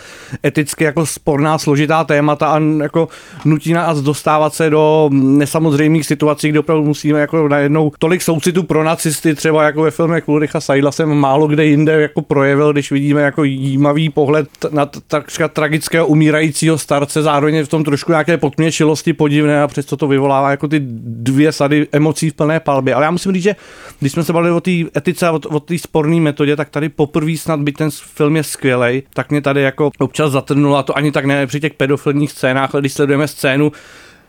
[0.45, 3.09] eticky jako sporná, složitá témata a jako
[3.45, 8.85] nutí nás dostávat se do nesamozřejmých situací, kde opravdu musíme jako najednou tolik soucitu pro
[8.85, 13.23] nacisty, třeba jako ve filmech Ulricha Seidla jsem málo kde jinde jako projevil, když vidíme
[13.23, 19.63] jako jímavý pohled na takřka tragického umírajícího starce, zároveň v tom trošku nějaké potměčilosti podivné
[19.63, 22.95] a přesto to vyvolává jako ty dvě sady emocí v plné palbě.
[22.95, 23.57] Ale já musím říct, že
[24.01, 27.37] když jsme se bavili o té etice a o, té sporné metodě, tak tady poprvé
[27.37, 31.13] snad byť ten film je skvělej, tak mě tady jako občas zatrnulo a to ani
[31.13, 33.73] tak ne při těch pedofilních scénách, ale když sledujeme scénu,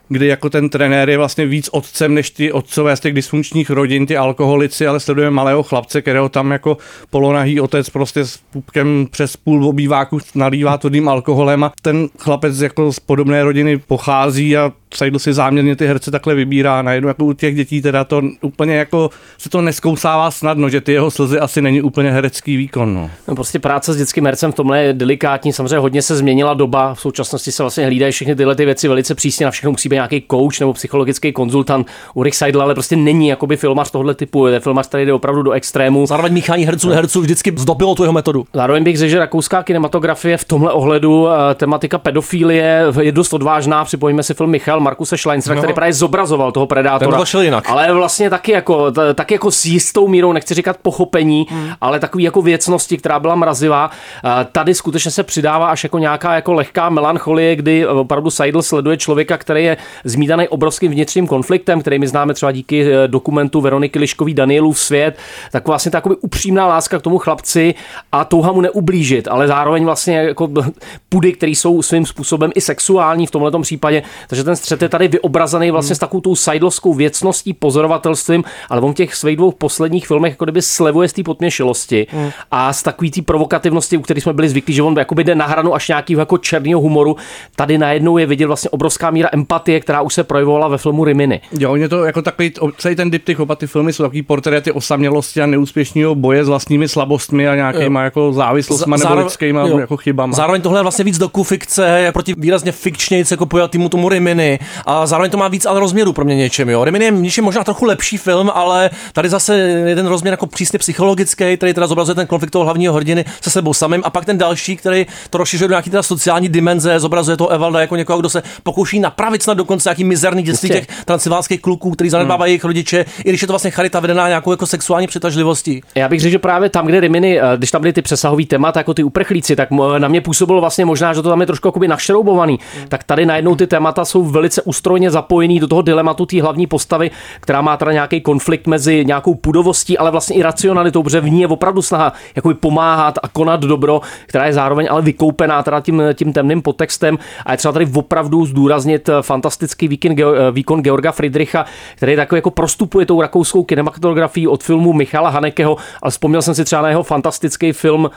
[0.10, 4.05] kdy jako ten trenér je vlastně víc otcem než ty otcové z těch dysfunkčních rodin,
[4.05, 6.78] ty alkoholici, ale sledujeme malého chlapce, kterého tam jako
[7.10, 12.91] polonahý otec prostě s pupkem přes půl obýváku nalívá tvrdým alkoholem a ten chlapec jako
[12.91, 16.82] z podobné rodiny pochází a Seidl si záměrně ty herce takhle vybírá.
[16.82, 20.94] Najednou jako u těch dětí teda to úplně jako se to neskousává snadno, že ty
[20.94, 22.94] jeho slzy asi není úplně herecký výkon.
[22.94, 23.10] No.
[23.28, 25.54] No, prostě práce s dětským hercem v tomhle je delikátní.
[25.54, 26.94] Samozřejmě hodně se změnila doba.
[26.94, 29.46] V současnosti se vlastně hlídají všechny tyhle ty věci velice přísně.
[29.46, 31.88] Na všechno musí být nějaký coach nebo psychologický konzultant.
[32.14, 34.48] Ulrich Seidl ale prostě není jakoby filmař tohle typu.
[34.48, 36.06] Je filmař, který jde opravdu do extrému.
[36.06, 38.46] Zároveň míchání herců, herců vždycky zdobilo tu jeho metodu.
[38.54, 43.86] Zároveň bych řekl, že rakouská kinematografie v tomhle ohledu eh, tematika pedofilie je dost odvážná.
[43.86, 45.62] Připojíme si film Michal Markuse Schleinsera, No.
[45.62, 47.26] který právě zobrazoval toho predátora.
[47.26, 47.70] Ten jinak.
[47.70, 51.70] Ale vlastně taky jako, t- taky jako s jistou mírou, nechci říkat pochopení, hmm.
[51.82, 53.92] ale takový jako věcnosti, která byla mrazivá.
[54.26, 58.98] Eh, Tady skutečně se přidává až jako nějaká jako lehká melancholie, kdy opravdu Seidl sleduje
[58.98, 64.00] člověka, který je zmítaný obrovským vnitřním konfliktem, který my známe třeba díky eh, dokumentu Veroniky
[64.00, 65.18] Liškový Danielův svět,
[65.52, 67.76] tak vlastně takový upřímná láska k tomu chlapci
[68.12, 70.50] a touha mu neublížit, ale zároveň vlastně jako
[71.10, 74.04] pudy, které jsou svým způsobem i sexuální v tomhle případě.
[74.28, 78.91] Takže ten střet je tady vyobrazený vlastně s takovou tou sajdlovskou věcností, pozorovatelstvím, ale on
[78.91, 82.30] v těch svých dvou posledních filmech jako kdyby slevuje z té potměšilosti Mm.
[82.51, 85.45] a z takový té provokativnosti, u kterých jsme byli zvyklí, že on jakoby jde na
[85.45, 87.15] hranu až nějakého jako černého humoru.
[87.55, 91.41] Tady najednou je vidět vlastně obrovská míra empatie, která už se projevovala ve filmu Rimini.
[91.59, 94.72] Jo, on je to jako takový, celý ten diptych, oba ty filmy jsou takový portréty
[94.72, 99.80] osamělosti a neúspěšného boje s vlastními slabostmi a nějakýma jako závislostmi nebo lidskýma jo.
[99.80, 100.34] jako chybama.
[100.34, 104.57] Zároveň tohle je vlastně víc dokufikce, jak proti výrazně fikčně jako pojatýmu tomu Rimini.
[104.86, 106.70] A zároveň to má víc ale rozměru pro mě něčem.
[106.70, 106.84] Jo.
[106.84, 110.80] Rimini je něčím možná trochu lepší film, ale tady zase je ten rozměr jako přísně
[110.80, 114.01] psychologický, který teda zobrazuje ten konflikt toho hlavního hrdiny se sebou samým.
[114.05, 117.82] A pak ten další, který to rozšiřuje do nějaký teda sociální dimenze, zobrazuje toho Evalda
[117.82, 122.10] jako někoho, kdo se pokouší napravit snad dokonce nějaký mizerný dětství těch transylvánských kluků, který
[122.10, 125.82] zanedbávají jejich rodiče, i když je to vlastně charita vedená nějakou jako sexuální přitažlivostí.
[125.95, 128.80] Já bych řekl, že právě tam, kde Rimini, eh, když tam byly ty přesahový témata,
[128.80, 131.88] jako ty uprchlíci, tak na mě působilo vlastně možná, že to tam je trošku jakoby
[131.88, 132.60] našroubovaný.
[132.89, 137.12] Tak tady najednou ty témata jsou velice ústrojně zapojený do toho dilematu té hlavní postavy,
[137.39, 141.41] která má teda nějaký konflikt mezi nějakou pudovostí, ale vlastně i racionalitou, protože v ní
[141.41, 146.04] je opravdu snaha jakoby pomáhat a konat dobro, která je zároveň ale vykoupená teda tím,
[146.14, 147.18] tím temným podtextem.
[147.45, 152.38] A je třeba tady opravdu zdůraznit eh, fantastický výkon, eh, výkon Georga Friedricha, který takový
[152.38, 156.89] jako prostupuje tou rakouskou kinematografií od filmu Michala Hanekeho, ale vzpomněl jsem si třeba na
[156.89, 158.10] jeho fantastický film,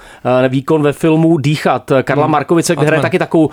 [0.45, 2.33] eh, výkon ve filmu Dýchat Karla Hmm.
[2.33, 3.51] Markovice, kde hraje taky takovou,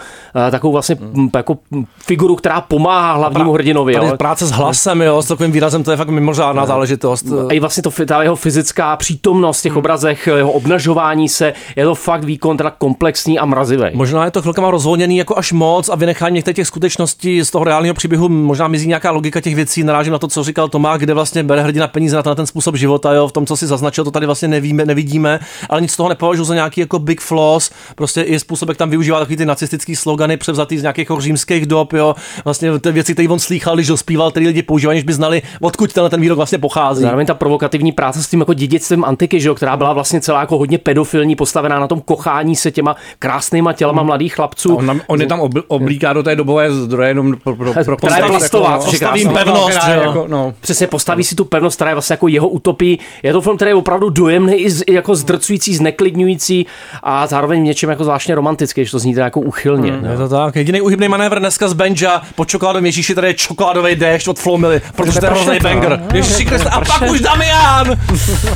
[0.51, 1.57] takovou vlastně mm, jako
[1.97, 3.93] figuru, která pomáhá hlavnímu hrdinovi.
[3.93, 4.17] Tady jo.
[4.17, 7.25] práce s hlasem, jo, s takovým výrazem, to je fakt mimořádná záležitost.
[7.49, 11.85] A i vlastně to, ta jeho fyzická přítomnost v těch obrazech, jeho obnažování se, je
[11.85, 13.85] to fakt výkon teda komplexní a mrazivý.
[13.93, 17.63] Možná je to chvilkama rozvolněný jako až moc a vynechání některých těch skutečností z toho
[17.63, 21.13] reálného příběhu, možná mizí nějaká logika těch věcí, narážím na to, co říkal Tomák, kde
[21.13, 23.67] vlastně bere hrdina peníze na ten, na ten způsob života, jo, v tom, co si
[23.67, 25.39] zaznačil, to tady vlastně nevíme, nevidíme,
[25.69, 28.89] ale nic z toho nepovažuji za nějaký jako big flaws, prostě i způsob, jak tam
[28.89, 32.15] využívá takový ty nacistický slogany převzatý z nějakých jako římských dob, jo,
[32.45, 35.41] vlastně ty věci, které on slýchal, když ho zpíval, které lidi používají, než by znali,
[35.61, 37.01] odkud tenhle ten výrok vlastně pochází.
[37.01, 40.39] Zároveň ta provokativní práce s tím jako dědictvím antiky, že jo, která byla vlastně celá
[40.39, 44.75] jako hodně pedofilní, postavená na tom kochání se těma krásnýma tělama mladých chlapců.
[44.75, 47.97] On, tam, on je tam obl- oblíká do té dobové zdroje jenom pro, pro, pro
[47.97, 50.53] která je plastová, jako, je postavím pevnost, Která že je jako- no.
[50.61, 52.97] Přesně postaví si tu pevnost, která je vlastně jako jeho utopii.
[53.23, 56.65] Je to film, který je opravdu dojemný, i jako zdrcující, zneklidňující
[57.03, 59.91] a zároveň v něčem jako zvláštně romantický, že to zní teda jako uchylně.
[59.91, 60.11] Mm, no.
[60.11, 60.55] je to tak.
[60.55, 64.81] Jediný uhybný manévr dneska z Benja po čokoládovém Ježíši, tady je čokoládový déšť od Flomily,
[64.95, 65.99] protože to je hrozný banger.
[66.13, 67.87] Ježíši Kriste, a pak už Damian!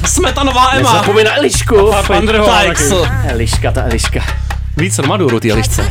[0.06, 0.94] Smetanová Ema!
[0.94, 1.94] Nezapomeň na Elišku.
[1.94, 2.04] A.
[3.28, 4.20] Eliška, ta Eliška.
[4.78, 5.90] Víc do Maduru, ty Elišce.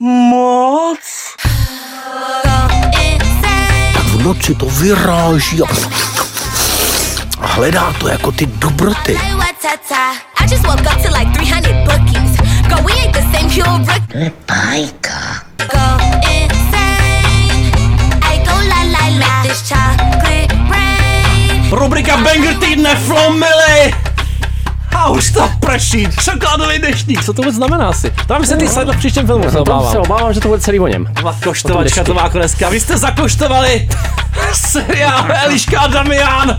[0.00, 0.98] Moc.
[4.04, 5.66] V noci to vyráží a
[7.40, 9.18] a hledá to jako ty dobroty.
[10.40, 12.23] I just woke up to like 300 bookies.
[12.68, 14.32] Girl, we ain't the same, you're a rookie.
[15.74, 15.84] Go
[16.28, 17.72] insane.
[18.22, 19.42] I go la la la.
[19.42, 21.70] Make this chocolate rain.
[21.70, 24.13] Rubrika Banger týdne Flomily!
[24.94, 28.12] A už to prší, čokoládový deštník, co to vůbec znamená asi?
[28.28, 29.92] Tam se ty sedl v příštím filmu, se Tam obávám.
[29.92, 31.06] se obávám, že to bude celý o něm.
[31.44, 32.68] Koštovačka to má jako dneska.
[32.68, 33.88] Vy jste zakoštovali
[34.54, 36.58] seriál Eliška a Damian.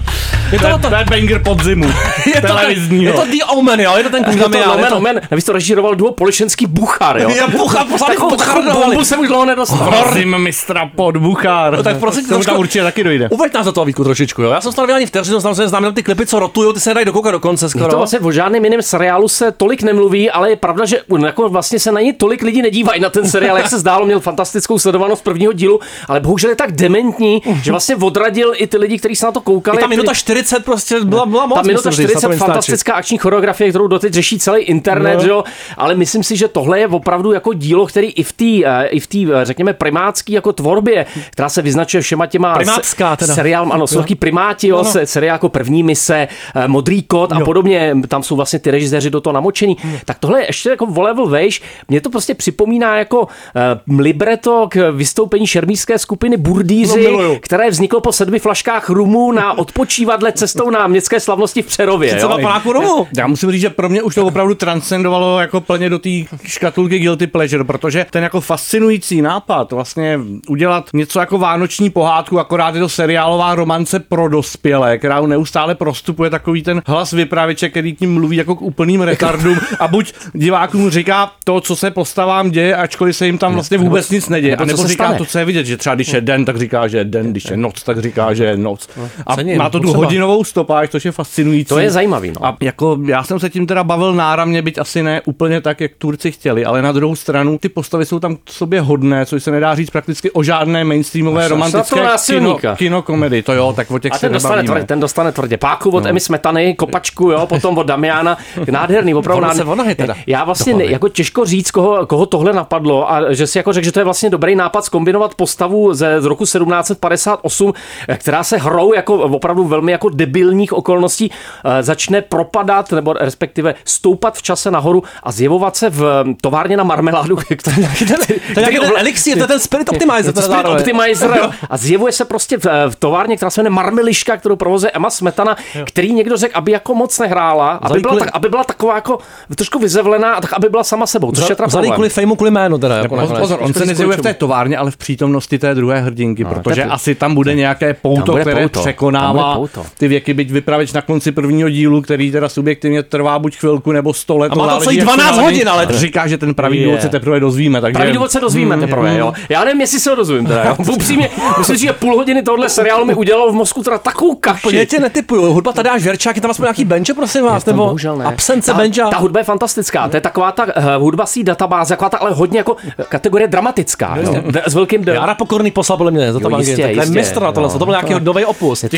[0.52, 1.86] Je to, to, To je banger podzimu.
[2.36, 3.14] je to, televizního.
[3.14, 3.94] je to The Omen, jo?
[3.98, 4.70] Je to ten Je to Damian.
[4.70, 5.22] je Omen, to- Omen.
[5.32, 7.30] Navíc to režíroval duo Polišenský Buchar, jo?
[7.30, 8.86] Je Buchar, pořád jako Buchardovali.
[8.86, 9.94] bombu jsem už dlouho nedostal.
[10.04, 11.78] Prosím mistra pod Buchár.
[11.78, 13.30] No, tak prosím, tomu tam určitě taky dojde.
[13.30, 14.52] Uveď nás do toho Vítku trošičku, jo?
[14.52, 17.06] Já jsem snad ani vteřinu, tam jsem znamenal ty klipy, co rotujou, ty se nedají
[17.06, 17.88] dokoukat do konce Je skoro.
[17.88, 21.80] to vlastně o žádném jiném seriálu se tolik nemluví, ale je pravda, že jako vlastně
[21.80, 25.24] se na ně tolik lidí nedívají na ten seriál, jak se zdálo, měl fantastickou sledovanost
[25.24, 29.26] prvního dílu, ale bohužel je tak dementní, že vlastně odradil i ty lidi, kteří se
[29.26, 29.78] na to koukali.
[29.78, 31.56] I ta minuta 40 prostě byla, byla moc.
[31.58, 32.48] ta minuta musím říct, na to 40 mi stačí.
[32.48, 35.22] fantastická akční choreografie, kterou doteď řeší celý internet, No.
[35.24, 35.30] no.
[35.30, 35.44] jo?
[35.78, 39.00] ale myslím si, že tohle je opravdu jako dílo, který i v té, eh, i
[39.00, 43.34] v té, eh, řekněme, primátské jako tvorbě, která se vyznačuje všema těma Primátská teda.
[43.34, 44.02] seriálem, ano, jsou Jo.
[44.02, 44.92] taky primáti, jo, Ano.
[44.92, 49.10] se, seriál jako první mise, eh, modrý kot a podobně, tam jsou vlastně ty režiséři
[49.10, 49.78] do toho namočení.
[49.80, 49.98] Hmm.
[50.06, 54.68] Tak tohle je ještě jako o level vejš, mě to prostě připomíná jako uh, libreto
[54.72, 57.40] k vystoupení šermířské skupiny No, Burdízy, miluju.
[57.42, 62.20] které vzniklo po sedmi flaškách rumu na odpočívadle cestou na městské slavnosti v Přerově.
[62.22, 62.30] Jo?
[62.30, 63.08] má panáku rumu.
[63.18, 66.10] Já musím říct, že pro mě už to opravdu transcendovalo jako plně do té
[66.44, 72.76] škatulky Guilty Pleasure, protože ten jako fascinující nápad vlastně udělat něco jako vánoční pohádku, akorát
[72.76, 78.02] je to seriálová romance pro dospělé, která neustále prostupuje takový ten hlas vypravěče, který k
[78.02, 82.76] ním mluví jako k úplným retardům a buď divákům říká to, co se postavám děje,
[82.76, 84.52] ačkoliv se jim tam vlastně vůbec nic neděje.
[84.52, 85.18] nebo A nebo se říká stane.
[85.18, 87.46] to, co je vidět, že třeba když je den, tak říká, že je den, když
[87.46, 88.90] je noc, tak říká, že je noc.
[89.28, 91.70] A cením, má to tu hodinovou stopáž, což je fascinující.
[91.70, 92.46] To je zajímavý, no.
[92.46, 95.92] A jako já jsem se tím teda bavil náramně, byť asi ne úplně tak, jak
[95.98, 99.52] Turci chtěli, ale na druhou stranu ty postavy jsou tam k sobě hodné, což se
[99.52, 102.76] nedá říct prakticky o žádné mainstreamové Až romantické kino, násilníka.
[102.76, 103.42] kino komedy.
[103.44, 104.72] To jo, tak o těch A se ten dostane, nebavíme.
[104.74, 106.10] tvrdě, ten dostane tvrdě páku od No.
[106.10, 108.38] Emy Smetany, kopačku, jo, potom od Damiana.
[108.72, 109.72] Nádherný, opravdu Ono se nádherný.
[109.72, 110.16] onahy teda.
[110.28, 113.86] Já vlastně ne, jako těžko říct, koho, koho tohle napadlo a že si jako řekl,
[113.86, 117.74] že to je vlastně dobrý nápad skombinovat postavu ze z roku 1758,
[118.08, 121.32] eh, která se hrou jako opravdu velmi jako debilních okolností
[121.66, 126.78] eh, začne propadat nebo respektive stoupat v čase nahoru a zjevovat se v eh, továrně
[126.78, 127.88] na marmeládu, který,
[128.54, 130.26] To je ten elixir, to je ten Spirit Optimizer.
[130.26, 130.66] je to Spirit.
[130.66, 131.50] Optimizer, jo.
[131.70, 135.58] A zjevuje se prostě v, v továrně, která se jmenuje Marmeliška, kterou provozuje Emma Smetana,
[135.86, 138.96] který někdo řekl, aby jako moc nehrála, aby Vzali byla, kvůli- tak, aby byla taková
[138.96, 139.18] jako
[139.56, 142.52] trošku vyzevlená, a tak aby byla sama sebou, což je teda Vzali kvůli fejmu, kvůli
[142.52, 142.96] jménu teda.
[142.98, 146.44] Jako Pozor, pozor, on se nezjevuje v té továrně, ale v přítomnosti té druhé hrdinky,
[146.44, 149.86] No, protože tak- asi tam bude nějaké pouto, bude které pouto, překonává pouto.
[149.98, 154.14] ty věky, byť vypravěč na konci prvního dílu, který teda subjektivně trvá buď chvilku nebo
[154.14, 154.52] 100 let.
[154.52, 155.46] A má to celý jak se 12 naladí.
[155.56, 157.82] hodin, ale- Říká, že ten pravý důvod se teprve dozvíme.
[157.82, 157.94] Takže...
[157.94, 159.34] Pravý důvod se dozvíme Mm, teprve, jo.
[159.50, 160.76] Já nevím, jestli se ho dozvím teda, jo.
[160.94, 164.54] Upřímně, myslím, si, že půl hodiny tohle seriálu mi udělalo v mozku teda takovou Já
[164.54, 164.86] kaši.
[164.86, 165.54] tě netypuju.
[165.54, 168.26] Hudba tady až Verčák, je tam aspoň nějaký benče, prosím vás, tam nebo bohužel ne.
[168.26, 169.10] absence ta, benča.
[169.10, 170.08] Ta hudba je fantastická.
[170.08, 172.76] To je taková ta uh, hudbasí databáze, taková ta ale hodně jako
[173.10, 174.18] kategorie dramatická.
[174.22, 174.36] Jo.
[174.52, 175.14] D- S velkým D.
[175.14, 177.52] Jara Pokorný poslal podle mě, za to Jo, mám jistě, To je jistě, mistr na
[177.52, 177.80] tohle, no.
[177.80, 178.84] to byl nějaký nový opus.
[178.84, 178.96] Je to.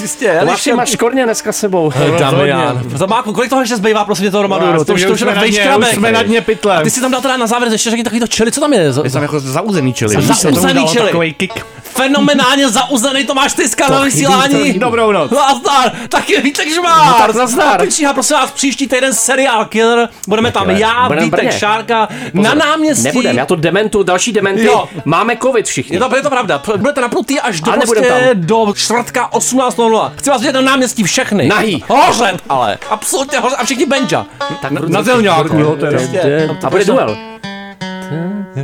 [0.00, 1.92] Jistě, Máš, máš škorně dneska sebou.
[2.18, 2.82] Damian.
[2.94, 4.66] Zamáku, kolik toho ještě zbývá, prosím tě, toho No, Romadu?
[4.66, 5.88] já To už myslím, to už že je už jsme na dně, vejškrabek.
[5.88, 6.82] už jsme na dně pytle.
[6.82, 8.92] Ty si tam dal teda na závěr ještě řekni takový to čeli, co tam je?
[9.04, 10.14] Je tam jako zauzený čili.
[10.16, 11.04] To zauzený čili.
[11.06, 11.52] Takový kick.
[11.82, 14.72] Fenomenálně zauzený Tomáš Tyska na To vysílání.
[14.72, 15.30] to- dobrou noc.
[15.30, 17.14] Nazdar, taky Vítek Žmár.
[17.20, 17.80] No tak nazdar.
[17.80, 20.08] Pičíha, prosím vás, příští týden seriál Killer.
[20.28, 21.52] Budeme tam já, Budeme Vítek Brně.
[21.52, 23.04] Šárka, na náměstí.
[23.04, 24.64] Nebudem, já to dementu, další dementy.
[24.64, 24.88] Jo.
[25.04, 25.96] Máme covid všichni.
[25.96, 30.12] Je to, je to pravda, budete napnutý až do, prostě do čtvrtka 18.00.
[30.16, 31.48] Chci vás vidět na náměstí všechny.
[31.48, 31.84] Nahý.
[31.88, 32.78] Hořet, ale.
[32.90, 33.58] Absolutně hořet.
[33.58, 34.26] A všichni Benja.
[34.62, 37.16] Tak Na zelňáku, jo, to je A bude duel.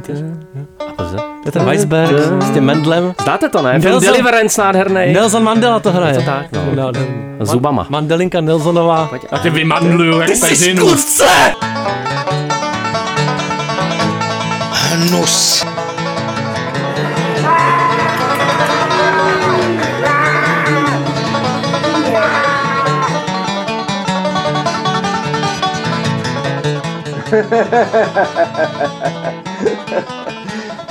[0.04, 3.14] To je ten Weisberg s tím Mendlem.
[3.22, 3.80] Znáte to, ne?
[3.80, 5.12] Film Deliverance nádherný.
[5.12, 6.14] Nelson Mandela to hraje.
[6.14, 6.60] Je to tak, no.
[6.74, 6.92] no.
[7.46, 7.86] Zubama.
[7.88, 9.10] Mandelinka Nelsonová.
[9.32, 10.88] A ty vymandluju jak Ty jsi peřinu.
[10.88, 11.24] zkusce!
[14.72, 15.64] Hnus.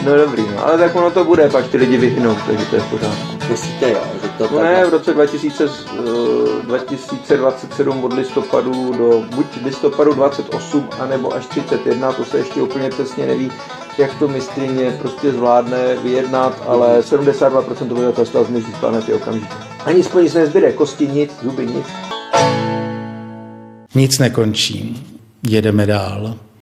[0.05, 2.81] No dobrý, no, ale tak ono to bude, pak ty lidi vyhnou, takže to je
[2.81, 3.33] v pořádku.
[3.49, 9.45] Myslíte jo, že to No ne, v roce 2000, eh, 2027 od listopadu do buď
[9.63, 13.51] listopadu 28, anebo až 31, to se ještě úplně přesně neví,
[13.97, 19.53] jak to mistrině prostě zvládne vyjednat, ale 72% obyvatelstva zmizí z planety okamžitě.
[19.85, 21.85] Ani spolu nic nezbyde, kosti nic, zuby nic.
[23.95, 25.07] Nic nekončí.
[25.49, 26.35] Jedeme dál.